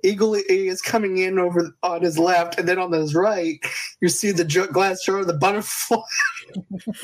[0.04, 3.60] Eagle is coming in over on his left, and then on his right,
[4.02, 5.98] you see the ju- glass jar of the butterfly.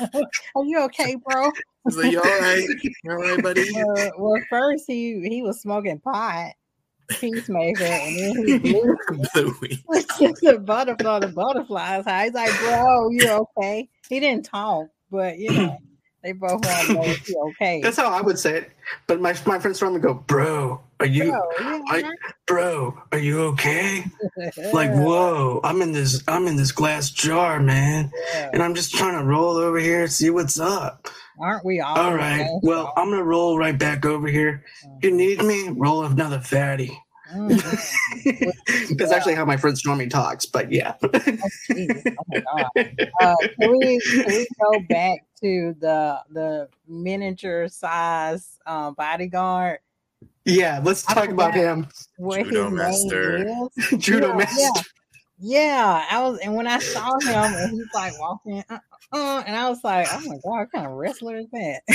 [0.00, 1.50] Are you okay, bro?
[1.84, 2.66] He's like, you all right?
[2.82, 3.68] You all right, buddy?
[3.68, 6.52] Uh, well, first he he was smoking pot,
[7.20, 8.96] peacemaker, and then he blew
[10.40, 12.04] the butterfly, the butterflies.
[12.04, 12.24] high.
[12.24, 13.88] He's like, bro, you okay?
[14.08, 15.78] He didn't talk, but you know,
[16.24, 16.88] they both want
[17.36, 17.80] know okay.
[17.82, 18.70] That's how I would say it.
[19.06, 21.40] But my my friends from me go, bro, are you, Bro,
[21.88, 22.02] I-
[22.46, 24.04] bro, are you okay?
[24.72, 28.50] Like, whoa, I'm in this, I'm in this glass jar, man, Yeah.
[28.54, 31.08] and I'm just trying to roll over here and see what's up.
[31.40, 31.96] Aren't we all?
[31.98, 34.64] All right, well, I'm gonna roll right back over here.
[35.02, 35.68] You need me?
[35.70, 36.98] Roll another fatty.
[37.34, 38.96] Mhm.
[38.96, 40.46] That's actually how my friend Stormy talks.
[40.46, 40.94] But yeah,
[41.66, 42.70] Jesus, oh my God.
[43.20, 49.80] Uh, can we can we go back to the the miniature size um, bodyguard?
[50.46, 50.80] yeah.
[50.82, 51.86] Let's talk about him,
[52.16, 53.44] What Judo his master.
[53.44, 53.88] name is?
[53.98, 54.60] judo Yeah, master.
[54.62, 54.82] yeah.
[55.38, 58.78] Yeah, I was, and when I saw him, and he's like walking, uh,
[59.12, 61.82] uh, and I was like, "Oh my god, what kind of wrestler is that?"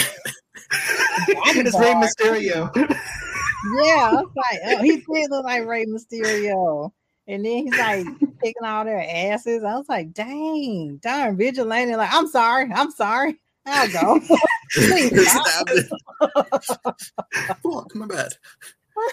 [1.55, 2.69] it's Rey Mysterio.
[2.75, 6.91] yeah, I was like, oh, he did look like Rey Mysterio.
[7.29, 8.07] And then he's like
[8.41, 9.63] kicking all their asses.
[9.63, 11.95] I was like, dang, darn, vigilante.
[11.95, 13.39] Like, I'm sorry, I'm sorry.
[13.67, 14.19] I'll go.
[14.73, 15.45] Please stop.
[15.47, 15.89] Stabbed it.
[17.63, 18.33] Fuck, my bad.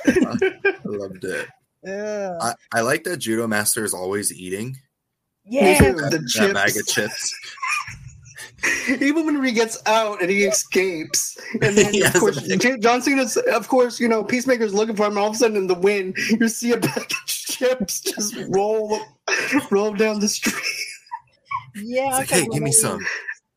[0.06, 1.48] I loved it.
[1.84, 2.38] Yeah.
[2.40, 4.76] I, I like that Judo Master is always eating
[5.44, 5.78] Yeah.
[5.78, 7.34] The that bag of chips.
[8.88, 12.40] Even when he gets out and he escapes, and then He of course.
[12.80, 15.18] John Cena's, of course, you know Peacemaker's looking for him.
[15.18, 18.98] All of a sudden, in the wind, you see a bag of chips just roll,
[19.70, 20.54] roll down the street.
[21.76, 22.07] Yeah.
[22.07, 23.00] Like, hey, give me they- some.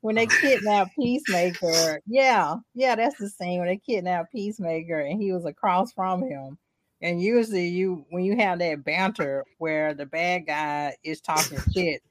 [0.01, 5.33] When they kidnapped Peacemaker, yeah, yeah, that's the scene when they kidnapped Peacemaker and he
[5.33, 6.57] was across from him.
[7.01, 12.01] And usually, you when you have that banter where the bad guy is talking shit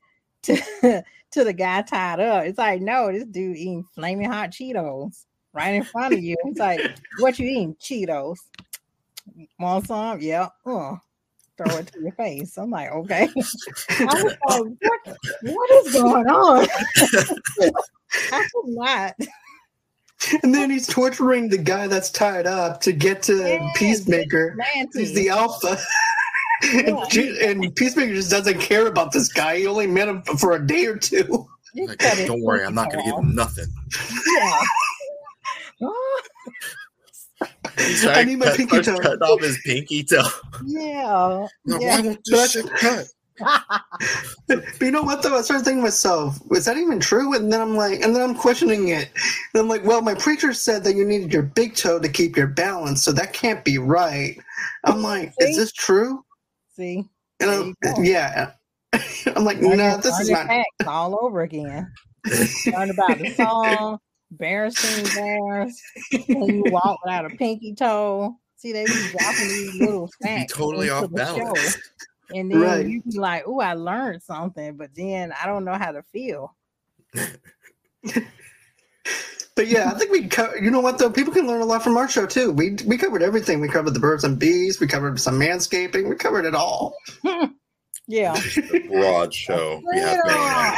[0.42, 5.24] to to the guy tied up, it's like, no, this dude eating flaming hot Cheetos
[5.52, 6.36] right in front of you.
[6.44, 6.80] It's like,
[7.18, 7.74] what you eating?
[7.76, 8.36] Cheetos.
[9.58, 10.20] Want some?
[10.20, 10.48] Yeah.
[10.64, 10.96] Uh,
[11.56, 12.56] throw it to your face.
[12.56, 13.28] I'm like, okay.
[13.90, 16.66] I was like, what, what is going on?
[18.32, 19.14] I could not.
[20.42, 24.56] And then he's torturing the guy that's tied up to get to Yeah, Peacemaker.
[24.92, 25.78] He's the alpha.
[26.62, 26.80] Yeah.
[26.80, 29.58] and, Ju- and Peacemaker just doesn't care about this guy.
[29.58, 31.46] He only met him for a day or two.
[31.76, 33.66] Like, don't worry, I'm not going to give him nothing.
[34.36, 34.60] Yeah.
[37.76, 38.98] He's I need my cut, pinky toe.
[38.98, 40.22] cutting off his pinky toe.
[40.66, 41.46] yeah.
[41.64, 41.96] Like, Yeah.
[41.96, 43.06] Why won't this shit cut?
[44.48, 45.36] But you know what though?
[45.38, 47.34] I started thinking to myself, is that even true?
[47.36, 49.10] And then I'm like, and then I'm questioning it.
[49.54, 52.36] And I'm like, well, my preacher said that you needed your big toe to keep
[52.36, 54.36] your balance, so that can't be right.
[54.84, 56.24] I'm like, is this true?
[56.78, 57.04] See,
[57.40, 57.74] And I'm,
[58.04, 58.52] yeah.
[59.36, 60.46] I'm like, no, your- this is not.
[60.46, 61.90] facts all over again.
[62.72, 63.98] Learn about the song,
[64.36, 65.80] Berenstein Bears,
[66.28, 68.36] and you walk without a pinky toe.
[68.56, 70.52] See, they be dropping these little Be facts.
[70.52, 71.36] totally off the show.
[71.36, 71.78] balance.
[72.34, 72.86] And then Right.
[72.86, 76.54] you be like, oh, I learned something, but then I don't know how to feel.
[79.58, 80.28] But yeah, I think we.
[80.28, 81.10] Co- you know what though?
[81.10, 82.52] People can learn a lot from our show too.
[82.52, 83.60] We we covered everything.
[83.60, 84.78] We covered the birds and bees.
[84.78, 86.08] We covered some manscaping.
[86.08, 86.94] We covered it all.
[88.06, 88.40] yeah.
[88.86, 90.74] Broad show we have going on.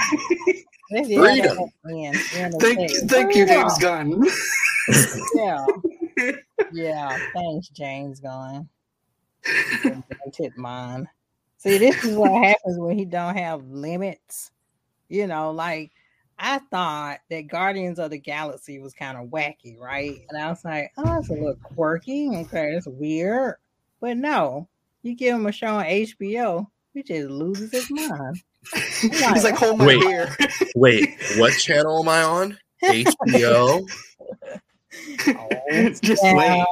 [0.93, 1.09] Let's Freedom.
[1.09, 1.71] hear that again.
[1.85, 3.13] We're in the Thank States.
[3.13, 4.25] thank you, James Gunn.
[5.35, 5.67] Yeah.
[6.73, 7.19] Yeah.
[7.35, 8.69] Thanks, James Gunn.
[10.33, 11.07] Tip mine.
[11.59, 14.51] See, this is what happens when he don't have limits.
[15.11, 15.93] You know, like
[16.41, 20.21] I thought that Guardians of the Galaxy was kind of wacky, right?
[20.31, 22.31] And I was like, oh, it's a little quirky.
[22.35, 23.57] Okay, it's weird.
[24.01, 24.67] But no,
[25.03, 28.43] you give him a show on HBO, he just loses his mind.
[29.01, 30.01] He's like, hold my Wait.
[30.01, 30.37] beer.
[30.75, 32.59] Wait, what channel am I on?
[32.83, 33.87] HBO.
[35.29, 35.49] Oh,
[36.03, 36.35] Just yeah.
[36.35, 36.65] wait.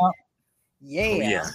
[0.81, 1.03] Yeah.
[1.05, 1.47] Oh, yeah.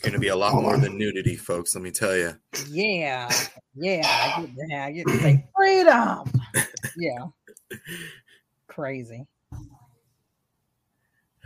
[0.00, 1.74] It's going to be a lot more than nudity, folks.
[1.74, 2.34] Let me tell you.
[2.70, 3.28] Yeah,
[3.74, 6.32] yeah, I get to have, I get to say freedom.
[6.96, 7.26] Yeah,
[8.66, 9.26] crazy,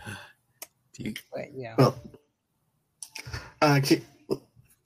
[0.06, 1.98] Do you, but yeah, Well,
[3.60, 4.02] uh, ke-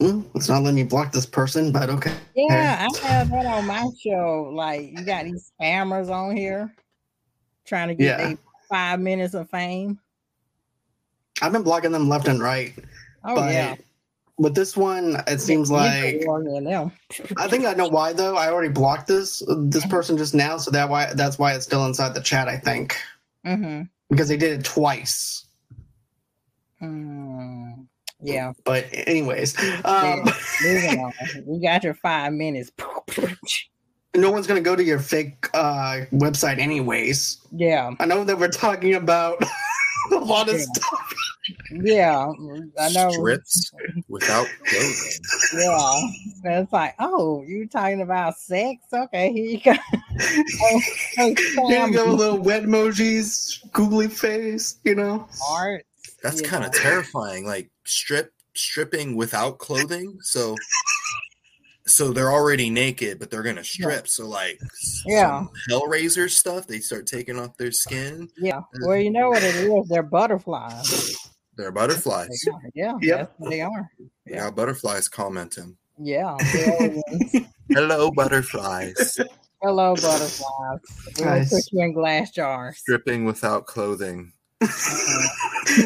[0.00, 2.14] mm, it's not letting me block this person, but okay.
[2.34, 2.86] yeah.
[2.88, 4.50] I have that on my show.
[4.54, 6.74] Like you got these spammers on here
[7.66, 8.34] trying to get Yeah.
[8.70, 9.98] five minutes of fame.
[11.42, 12.74] I've been blocking them left and right,
[13.24, 13.74] Oh but yeah,
[14.38, 16.24] But this one, it seems like.
[17.36, 18.36] I think I know why though.
[18.36, 21.84] I already blocked this this person just now, so that why that's why it's still
[21.86, 22.48] inside the chat.
[22.48, 22.96] I think
[23.46, 23.82] Mm-hmm.
[24.10, 25.46] because they did it twice.
[26.82, 27.86] Mm,
[28.20, 30.32] yeah, But anyways, um, Yeah.
[30.62, 31.12] moving on.
[31.46, 32.70] You got your five minutes.
[34.16, 37.38] no one's gonna go to your fake uh, website anyways.
[37.52, 39.42] Yeah, I know that we're talking about
[40.12, 40.64] a lot of Yeah.
[40.74, 41.14] stuff.
[41.72, 42.32] yeah.
[42.78, 43.10] I know.
[43.10, 43.70] strips
[44.08, 44.94] without clothing?
[45.54, 46.00] Yeah.
[46.42, 48.82] So it's like, oh, you talking about sex?
[48.92, 49.72] Okay, here you go.
[50.60, 50.80] oh,
[51.18, 54.76] oh, Here you go, Sam, little wet emojis, googly face.
[54.84, 55.84] You know, art.
[56.22, 57.46] That's kind of terrifying.
[57.46, 60.18] Like strip stripping without clothing.
[60.20, 60.56] So
[61.88, 64.08] so they're already naked, but they're gonna strip.
[64.08, 64.60] So like
[65.06, 65.44] Yeah.
[65.70, 68.28] Hellraiser stuff, they start taking off their skin.
[68.36, 68.58] Yeah.
[68.58, 69.88] Uh, well, you know what it is?
[69.88, 71.16] They're butterflies.
[71.56, 72.28] They're butterflies.
[72.44, 72.60] They are.
[72.74, 72.98] Yeah.
[73.00, 73.34] Yep.
[73.50, 73.90] They are.
[74.26, 75.76] Yeah, got butterflies commenting.
[75.98, 76.36] Yeah.
[77.70, 79.18] Hello, butterflies.
[79.60, 80.80] Hello, butterflies.
[81.18, 81.50] We'll Nice.
[81.52, 82.78] put you in glass jars.
[82.78, 84.32] Stripping without clothing.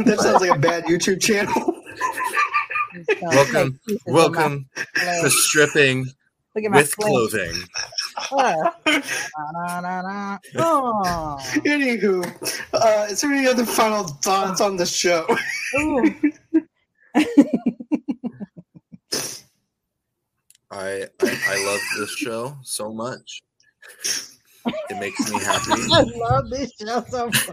[0.05, 1.53] That sounds like a bad YouTube channel.
[2.95, 4.68] It's Welcome- take pieces of my Welcome
[5.22, 6.07] to stripping
[6.55, 7.09] Look at my with flesh.
[7.09, 7.55] clothing.
[8.32, 8.72] Na,
[9.53, 10.38] na, na, na.
[10.59, 11.38] Oh.
[11.64, 12.24] Anywho,
[12.74, 15.26] uh, is there any other final thoughts on the show?
[20.70, 23.43] I, I I love this show so much.
[24.64, 25.82] It makes me happy.
[25.93, 27.51] I love this show so much.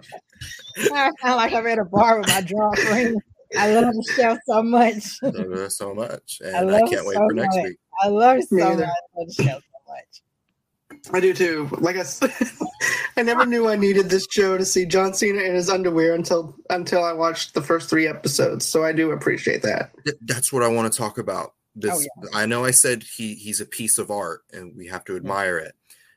[0.78, 3.22] I sound like I'm at a bar with my drunk friend.
[3.58, 5.18] I love the show so much.
[5.24, 7.56] I love it so much, and I I, love it can't wait so for next
[7.56, 7.66] much.
[7.66, 7.78] week.
[8.02, 8.80] I love it so Me much.
[8.80, 11.12] I love the show so much.
[11.14, 11.70] I do too.
[11.80, 12.34] Like I said,
[13.18, 16.56] I never knew I needed this show to see John Cena in his underwear until
[16.70, 18.66] until I watched the first three episodes.
[18.66, 19.92] So I do appreciate that.
[20.22, 21.54] That's what I want to talk about.
[21.76, 25.06] This Oh, I know I said he he's a piece of art and we have
[25.06, 25.74] to admire it.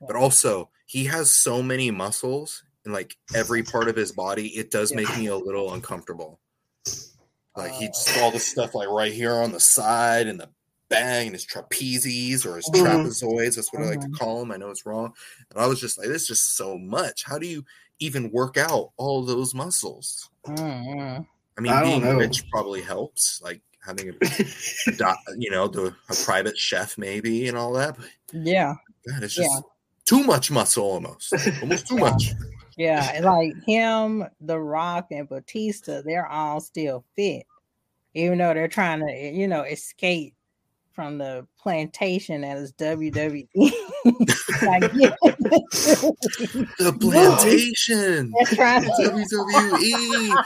[0.07, 4.49] But also, he has so many muscles in like every part of his body.
[4.49, 4.97] It does Yeah.
[4.97, 6.41] make me a little uncomfortable.
[7.57, 10.49] Like he just all the stuff like right here on the side and the
[10.89, 12.83] bang and his trapezes or his Mhm.
[13.07, 13.57] trapezoids.
[13.57, 14.19] That's what I like to Mhm.
[14.19, 14.53] call them.
[14.53, 15.13] I know it's wrong.
[15.51, 17.25] And I was just like, this is just so much.
[17.25, 17.65] How do you
[17.99, 20.29] even work out all those muscles?
[20.47, 21.27] Mm-mm.
[21.57, 22.17] I mean, I being know.
[22.17, 24.13] rich probably helps, like having a,
[24.87, 27.97] a doc, you know, the, a private chef maybe and all that.
[27.97, 28.75] But Yeah,
[29.09, 29.61] God, it's just Yeah.
[30.05, 32.01] too much muscle almost, almost too Yeah.
[32.01, 32.33] much.
[32.77, 33.21] Yeah.
[33.23, 37.45] Like him, The Rock, and Batista, they're all still fit,
[38.15, 40.35] even though they're trying to, you know, escape
[40.93, 43.49] from the plantation that is WWE.
[46.79, 48.85] The plantation, they're.
[48.99, 50.45] WWE.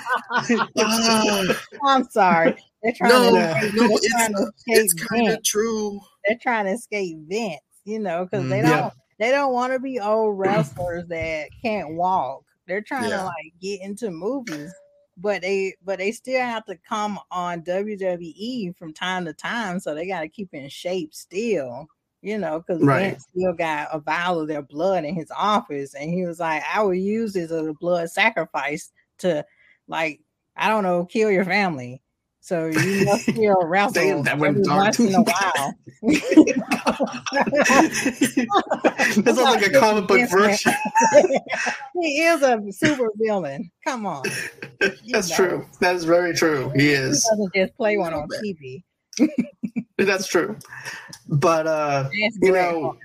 [0.79, 2.55] Ah, I'm sorry.
[2.83, 3.31] They're trying no, to.
[3.33, 6.01] No, they're it's trying to it's kind of true.
[6.27, 8.63] They're trying to escape Vince, you know, because they Mhm.
[8.63, 8.91] don't Yeah.
[9.19, 12.45] They don't want to be old wrestlers that can't walk.
[12.67, 13.19] They're trying Yeah.
[13.19, 14.73] to like get into movies,
[15.17, 19.95] but they but they still have to come on WWE from time to time, so
[19.95, 21.89] they got to keep in shape still.
[22.23, 22.91] You know, because Right.
[22.91, 26.63] Vince still got a vial of their blood in his office, and he was like,
[26.73, 29.45] "I will use this as a blood sacrifice to,
[29.87, 30.21] like,
[30.57, 32.03] I don't know, kill your family."
[32.47, 33.29] So you must
[33.65, 34.85] wrestle Damn, that went dark.
[34.85, 35.75] once in a while.
[39.17, 40.73] this is like a comic book version.
[42.01, 43.69] he is a super villain.
[43.85, 44.23] Come on.
[44.81, 45.35] You That's know.
[45.37, 45.67] true.
[45.81, 46.71] That is very true.
[46.77, 47.25] He He is.
[47.29, 48.85] doesn't just play one on TV.
[49.99, 50.57] That's true.
[51.29, 52.97] But uh, That's you know,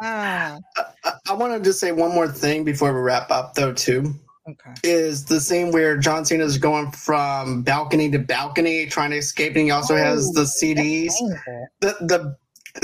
[0.00, 0.56] Ah,
[1.04, 3.72] I, I want to just say one more thing before we wrap up, though.
[3.72, 4.14] Too
[4.48, 4.74] okay.
[4.82, 9.56] is the scene where John Cena is going from balcony to balcony trying to escape,
[9.56, 11.12] and he also has the CDs,
[11.80, 12.36] the the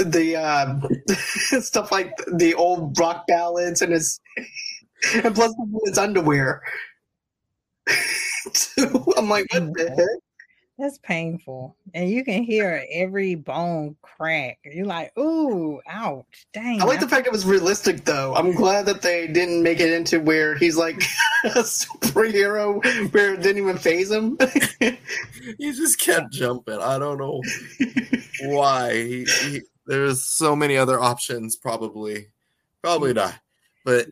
[0.04, 0.80] the uh,
[1.60, 4.20] stuff like the old rock ballads, and his
[5.14, 5.54] and plus
[5.86, 6.62] his underwear.
[9.16, 10.29] I'm like, what the heck?
[10.80, 11.76] That's painful.
[11.92, 14.58] And you can hear every bone crack.
[14.64, 16.80] You're like, ooh, ouch, dang.
[16.80, 18.34] I like the fact it was realistic, though.
[18.34, 20.96] I'm glad that they didn't make it into where he's like
[21.44, 24.38] a superhero, where it didn't even faze him.
[25.58, 26.78] He just kept jumping.
[26.80, 27.40] I don't know
[28.42, 28.94] why.
[28.94, 32.26] He, he, there's so many other options, probably,
[32.82, 33.16] probably mm.
[33.16, 33.38] not.
[33.84, 34.08] But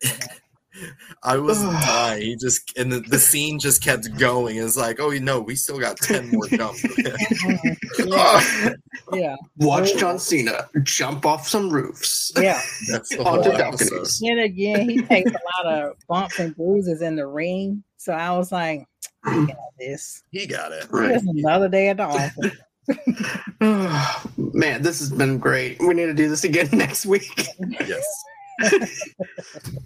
[1.22, 2.22] I was dying.
[2.22, 4.56] He just and the, the scene just kept going.
[4.56, 6.84] It's like, oh no, we still got ten more jumps.
[7.98, 8.74] Yeah,
[9.12, 12.60] yeah, Watch John Cena jump off some roofs yeah.
[12.90, 14.20] That's the onto balconies.
[14.20, 17.82] Then again, he takes a lot of bumps and bruises in the ring.
[17.96, 18.86] So I was like,
[19.24, 20.22] I got this.
[20.30, 20.86] He got it.
[20.90, 21.14] Right.
[21.14, 22.56] Just another day at the office.
[24.36, 25.78] Man, this has been great.
[25.80, 27.48] We need to do this again next week.
[27.86, 28.04] Yes.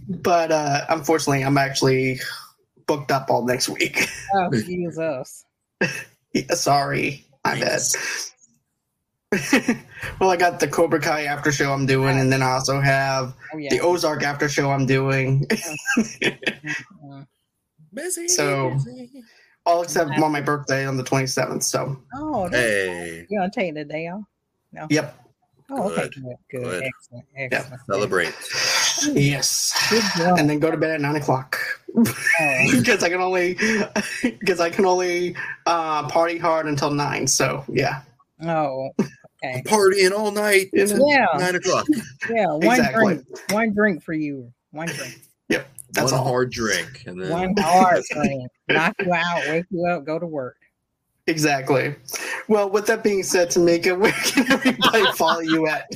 [0.09, 2.21] But uh, unfortunately, I'm actually
[2.87, 4.09] booked up all next week.
[4.35, 5.45] Oh, Jesus.
[5.81, 5.91] us.
[6.33, 7.81] Yeah, sorry, my bad.
[10.21, 13.35] Well, I got the Cobra Kai after show I'm doing, and then I also have
[13.55, 13.71] Oh, yeah.
[13.71, 15.47] the Ozark after show I'm doing.
[17.95, 18.29] Busy.
[18.29, 19.25] So- busy.
[19.65, 21.63] all except on my birthday on the 27th.
[21.63, 24.25] So, Oh, Hey, you gonna take the day off?
[24.73, 24.87] No.
[24.91, 25.22] yep,
[25.75, 26.83] Oh, okay, Good, good, good, good.
[26.85, 27.81] excellent, excellent.
[27.91, 28.35] celebrate.
[29.15, 30.39] yes, Good job.
[30.39, 31.59] and then go to bed at nine o'clock
[31.97, 32.05] Oh,
[32.73, 33.55] because I can only
[34.23, 35.35] because I can only
[35.67, 37.27] uh, party hard until nine.
[37.27, 38.03] So, yeah,
[38.43, 38.91] oh,
[39.45, 39.63] okay.
[39.67, 40.69] Partying all night.
[40.73, 41.07] You know?
[41.09, 41.87] Yeah, Nine o'clock.
[42.31, 42.47] yeah.
[42.47, 43.05] One exactly.
[43.15, 44.53] drink, one drink for you.
[44.71, 45.21] One drink,
[45.51, 45.69] Yep.
[45.93, 46.27] That's One all.
[46.29, 48.51] hard drink, and then one hard drink.
[48.69, 50.57] Knock you out, wake you up, go to work.
[51.27, 51.95] Exactly.
[52.49, 55.87] Well, with that being said, Tamika, where can everybody follow you at?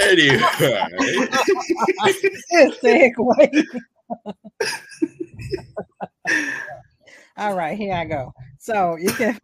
[0.00, 0.38] anyway.
[2.50, 3.64] Good segue.
[7.36, 8.32] All right, here I go.
[8.58, 9.38] So you can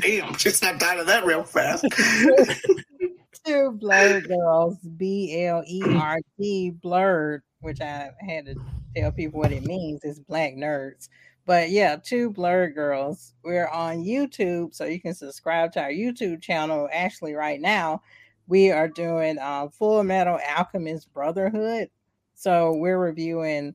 [0.00, 1.84] Damn, she snapped out of that real fast.
[3.48, 8.54] two Blerd girls, B L E R D Blerd, which I had to
[8.94, 10.00] tell people what it means.
[10.04, 11.08] It's black nerds.
[11.46, 13.32] But yeah, two Blerd girls.
[13.42, 16.88] We're on YouTube, so you can subscribe to our YouTube channel.
[16.92, 18.02] Actually, right now,
[18.46, 21.88] we are doing uh, Fullmetal Alchemist Brotherhood.
[22.34, 23.74] So we're reviewing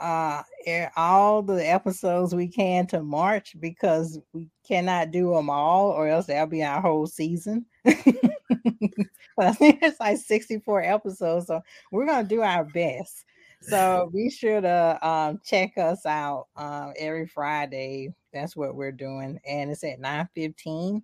[0.00, 0.42] uh
[0.96, 6.26] all the episodes we can to March because we cannot do them all, or else
[6.26, 7.66] that'll be our whole season.
[9.36, 11.60] but I think it's like 64 episodes, so
[11.90, 13.24] we're gonna do our best.
[13.60, 18.14] So be sure to um, check us out um, every Friday.
[18.32, 21.02] That's what we're doing, and it's at 9 15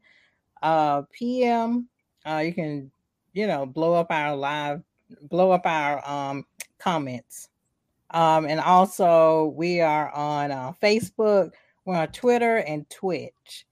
[0.62, 1.88] uh, p.m.
[2.26, 2.90] Uh, you can,
[3.32, 4.82] you know, blow up our live,
[5.22, 6.46] blow up our um,
[6.78, 7.48] comments.
[8.10, 11.52] Um, and also, we are on uh, Facebook,
[11.84, 13.66] we're on Twitter and Twitch.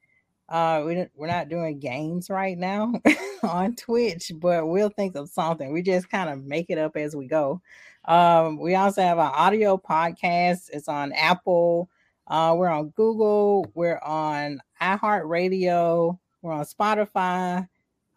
[0.52, 2.92] Uh, we, we're not doing games right now
[3.42, 5.72] on Twitch, but we'll think of something.
[5.72, 7.62] We just kind of make it up as we go.
[8.04, 10.68] Um, we also have an audio podcast.
[10.70, 11.88] It's on Apple.
[12.26, 13.66] Uh, we're on Google.
[13.72, 16.18] We're on iHeartRadio.
[16.42, 17.66] We're on Spotify,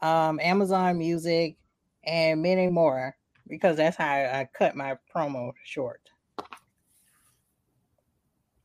[0.02, 1.56] um, Amazon Music,
[2.04, 3.16] and many more
[3.48, 6.02] because that's how I cut my promo short.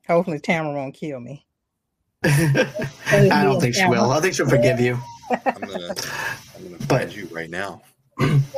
[0.09, 1.47] Hopefully, Tamara won't kill me.
[2.23, 4.11] I don't think she will.
[4.11, 4.99] I think she'll forgive you.
[5.31, 5.95] I'm gonna,
[6.57, 7.83] I'm gonna But- find you right now.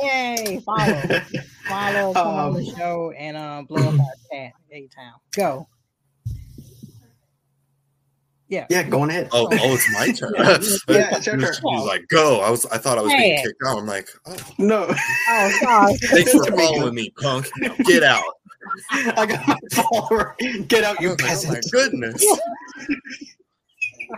[0.01, 0.61] Yay!
[0.65, 1.21] Follow,
[1.67, 4.51] follow, come on the Um, show, and um, blow up our chat.
[4.71, 5.67] A town, go.
[8.49, 8.65] Yeah.
[8.69, 9.29] Yeah, going ahead.
[9.31, 10.33] Oh, oh, it's my turn.
[10.37, 10.57] Yeah,
[11.15, 11.61] it's your She turn.
[11.63, 13.77] was like, "Go!" I was, I thought I was being kicked out.
[13.77, 14.87] I'm like, "Oh, No,
[15.29, 15.95] Oh, sorry.
[16.01, 17.49] thanks for following me, punk.
[17.59, 18.23] Now get out."
[18.91, 20.35] I got my follower.
[20.67, 21.71] Get out, you was like, "Oh my peasant.
[21.71, 22.25] goodness!"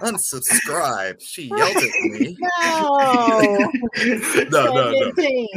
[0.01, 1.21] Unsubscribe.
[1.21, 2.37] She yelled at me.
[2.39, 3.71] No.
[4.49, 5.11] No, no, no.
[5.15, 5.47] 17,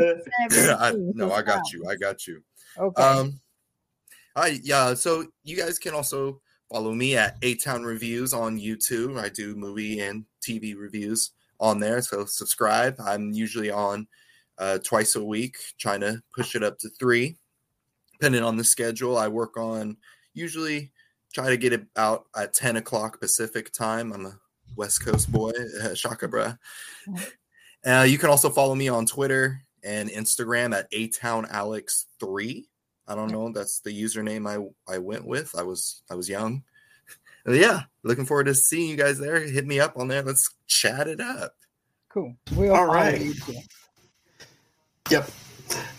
[0.78, 1.84] I, no, I got you.
[1.88, 2.42] I got you.
[2.78, 3.02] Okay.
[3.02, 3.40] Um,
[4.36, 4.94] Hi, yeah.
[4.94, 6.40] So you guys can also
[6.70, 9.18] follow me at A Town Reviews on YouTube.
[9.18, 12.00] I do movie and TV reviews on there.
[12.02, 12.94] So subscribe.
[13.04, 14.06] I'm usually on
[14.58, 17.36] uh, twice a week, trying to push it up to three,
[18.12, 19.18] depending on the schedule.
[19.18, 19.96] I work on
[20.34, 20.92] usually
[21.32, 24.12] try to get it out at 10 o'clock Pacific time.
[24.12, 24.38] I'm a
[24.76, 25.52] West Coast boy,
[25.82, 26.58] uh, shaka bruh.
[27.86, 32.68] Uh, you can also follow me on Twitter and Instagram at A Town Alex 3
[33.08, 33.50] I don't know.
[33.50, 35.54] That's the username I I went with.
[35.58, 36.62] I was I was young.
[37.46, 39.40] yeah, looking forward to seeing you guys there.
[39.40, 40.22] Hit me up on there.
[40.22, 41.54] Let's chat it up.
[42.10, 42.34] Cool.
[42.54, 43.22] We'll All right.
[45.10, 45.30] Yep.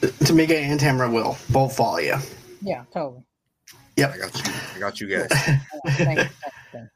[0.01, 2.15] Tamika and Tamara will both follow you.
[2.61, 3.23] Yeah, totally.
[3.99, 4.13] Yep.
[4.13, 4.53] I got you.
[4.75, 5.27] I got you guys.
[5.29, 6.19] Thank you, thank
[6.73, 6.87] you.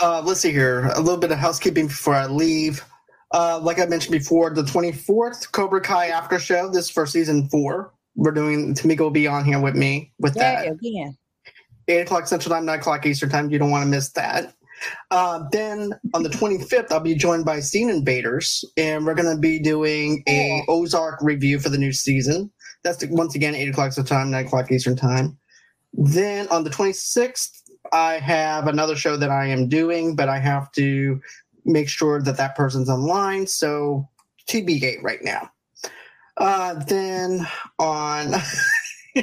[0.00, 0.86] Uh, let's see here.
[0.94, 2.84] A little bit of housekeeping before I leave.
[3.32, 6.68] Uh, like I mentioned before, the 24th Cobra Kai after show.
[6.68, 7.92] This for season four.
[8.16, 10.72] We're doing Tamika will be on here with me with Yeah, that.
[10.72, 11.16] again.
[11.88, 13.50] Eight o'clock Central Time, nine o'clock Eastern Time.
[13.50, 14.54] You don't want to miss that.
[15.10, 19.40] Uh, then on the 25th, I'll be joined by Scene Invaders, and we're going to
[19.40, 22.50] be doing a Ozark review for the new season.
[22.82, 25.38] That's the, once again eight o'clock Central Time, nine o'clock Eastern Time.
[25.96, 27.62] Then on the 26th,
[27.92, 31.20] I have another show that I am doing, but I have to
[31.64, 33.46] make sure that that person's online.
[33.46, 34.08] So
[34.48, 35.50] TB right now.
[36.36, 37.46] Uh, then
[37.78, 38.34] on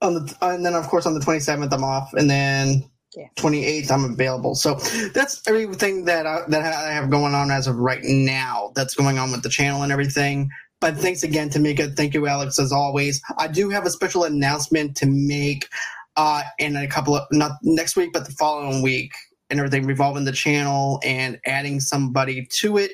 [0.00, 2.84] on the and then of course on the 27th I'm off, and then
[3.16, 3.26] Yeah.
[3.36, 4.54] 28th I'm available.
[4.54, 4.76] So
[5.14, 8.72] that's everything that I, that I have going on as of right now.
[8.74, 10.50] That's going on with the channel and everything.
[10.82, 11.96] But thanks again, Tamika.
[11.96, 13.22] Thank you, Alex, as always.
[13.38, 15.68] I do have a special announcement to make
[16.16, 19.12] uh, in a couple of not next week, but the following week,
[19.48, 22.92] and everything revolving the channel and adding somebody to it.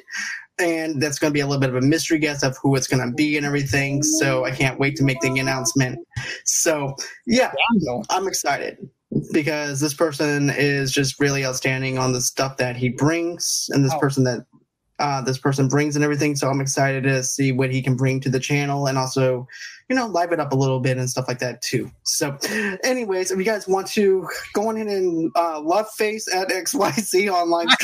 [0.58, 2.88] And that's going to be a little bit of a mystery guess of who it's
[2.88, 4.02] going to be and everything.
[4.02, 5.98] So I can't wait to make the announcement.
[6.44, 6.94] So
[7.26, 7.52] yeah,
[8.10, 8.76] I'm excited
[9.32, 13.94] because this person is just really outstanding on the stuff that he brings and this
[13.94, 13.98] Oh.
[13.98, 14.44] person that
[14.98, 16.34] uh, this person brings and everything.
[16.36, 19.46] So I'm excited to see what he can bring to the channel and also,
[19.88, 21.90] you know, live it up a little bit and stuff like that too.
[22.02, 22.36] So,
[22.84, 27.30] anyways, if you guys want to go on in and uh, love face at XYZ
[27.32, 27.68] online.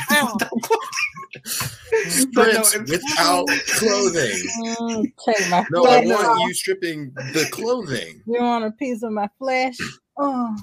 [2.34, 5.12] But no, without clothing.
[5.26, 6.38] Take my No, I want off.
[6.48, 8.22] you stripping the clothing.
[8.26, 9.76] You want a piece of my flesh?
[10.16, 10.56] Oh.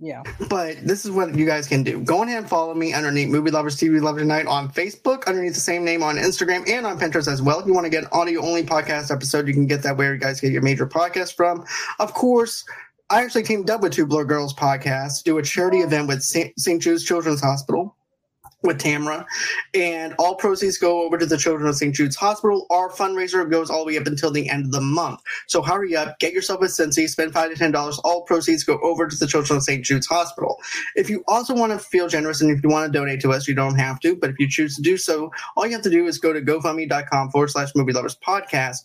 [0.00, 0.22] Yeah.
[0.48, 2.00] But this is what you guys can do.
[2.00, 5.60] Go ahead and follow me underneath Movie Lovers TV Lovers Tonight on Facebook, underneath the
[5.60, 7.58] same name on Instagram and on Pinterest as well.
[7.58, 10.14] If you want to get an audio only podcast episode, you can get that where
[10.14, 11.64] you guys get your major podcast from.
[11.98, 12.64] Of course,
[13.10, 15.86] I actually teamed up with Two Blerd Girls podcast to do a charity oh.
[15.86, 16.58] event with St.
[16.58, 16.80] St.
[16.80, 17.96] Jude's Children's Hospital
[18.68, 19.26] with Tamara,
[19.74, 21.94] and all proceeds go over to the Children of St.
[21.94, 22.66] Jude's Hospital.
[22.70, 25.20] Our fundraiser goes all the way up until the end of the month.
[25.48, 27.98] So hurry up, get yourself a Cincy, spend five to ten dollars.
[28.04, 29.84] All proceeds go over to the Children of St.
[29.84, 30.58] Jude's Hospital.
[30.94, 33.48] If you also want to feel generous and if you want to donate to us,
[33.48, 34.14] you don't have to.
[34.14, 36.40] But if you choose to do so, all you have to do is go to
[36.40, 38.84] GoFundMe.com forward slash Movie Lovers Podcast.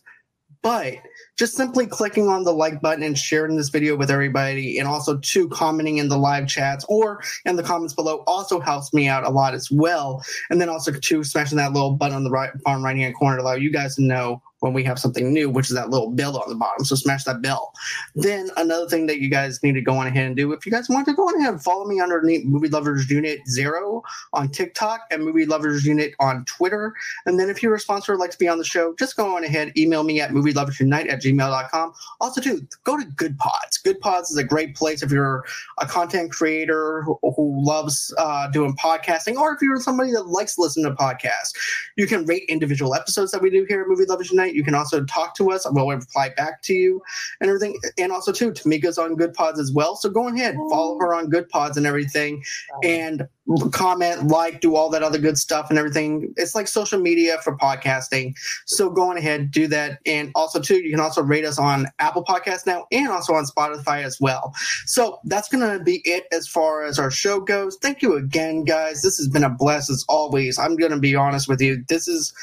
[0.62, 1.00] But
[1.38, 5.18] just simply clicking on the like button and sharing this video with everybody, and also
[5.18, 9.26] to commenting in the live chats or in the comments below also helps me out
[9.26, 10.24] a lot as well.
[10.50, 13.38] And then also to smashing that little button on the right bottom right hand corner
[13.38, 16.10] to allow you guys to know when we have something new, which is that little
[16.10, 16.86] bell on the bottom.
[16.86, 17.74] So smash that bell.
[18.16, 20.72] Then another thing that you guys need to go on ahead and do, if you
[20.72, 24.48] guys want to go on ahead and follow me underneath Movie Lovers Unite Zero on
[24.48, 26.94] TikTok and Movie Lovers Unite on Twitter.
[27.26, 29.36] And then if you're a sponsor or like to be on the show, just go
[29.36, 31.94] on ahead, email me at movieloversunite at gmail.com.
[32.22, 33.84] Also, too, go to Goodpods.
[33.84, 35.44] Good Pods is a great place if you're
[35.80, 40.56] a content creator who, who loves uh, doing podcasting, or if you're somebody that likes
[40.56, 41.54] to listen to podcasts.
[41.98, 44.53] You can rate individual episodes that we do here at Movie Lovers Unite.
[44.54, 45.66] You can also talk to us.
[45.70, 47.02] We'll reply back to you
[47.42, 47.80] and everything.
[47.98, 49.96] And also, too, Tamika's on Goodpods as well.
[49.96, 52.44] So go ahead, follow her on Goodpods and everything,
[52.84, 53.28] and
[53.72, 56.34] comment, like, do all that other good stuff and everything.
[56.38, 58.34] It's like social media for podcasting.
[58.66, 60.00] So go on ahead, do that.
[60.06, 63.46] And also, too, you can also rate us on Apple Podcasts now and also on
[63.46, 64.54] Spotify as well.
[64.86, 67.78] So that's going to be it as far as our show goes.
[67.82, 69.02] Thank you again, guys.
[69.02, 70.58] This has been a blast as always.
[70.58, 71.84] I'm going to be honest with you.
[71.90, 72.34] This is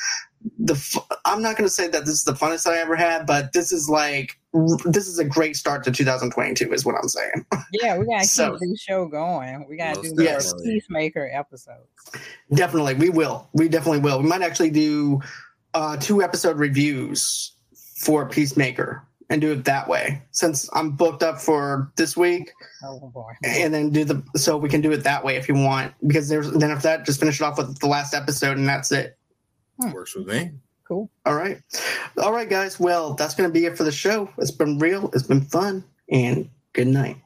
[0.59, 3.53] the I'm not going to say that this is the funnest I ever had, but
[3.53, 4.39] this is like
[4.87, 7.47] this is a great start to 2022 is what I'm saying.
[7.73, 9.65] Yeah, we gotta So- keep this show going.
[9.69, 10.73] We gotta do more definitely.
[10.75, 11.87] peacemaker episodes.
[12.53, 13.49] definitely, we will.
[13.53, 14.21] We definitely will.
[14.23, 15.21] We might actually do
[15.75, 17.53] uh, two episode reviews
[17.99, 22.51] for Peacemaker and do it that way since I'm booked up for this week
[22.83, 23.31] Oh boy.
[23.45, 26.29] and then do the so we can do it that way if you want because
[26.29, 29.17] there's then if that just finish it off with the last episode and that's it.
[29.81, 29.93] Hmm.
[29.93, 30.52] Works with me.
[30.86, 31.09] Cool.
[31.24, 31.59] All right.
[32.19, 32.81] All right, guys.
[32.81, 34.28] Well, that's going to be it for the show.
[34.39, 35.11] It's been real.
[35.15, 35.85] It's been fun.
[36.11, 37.16] and good night.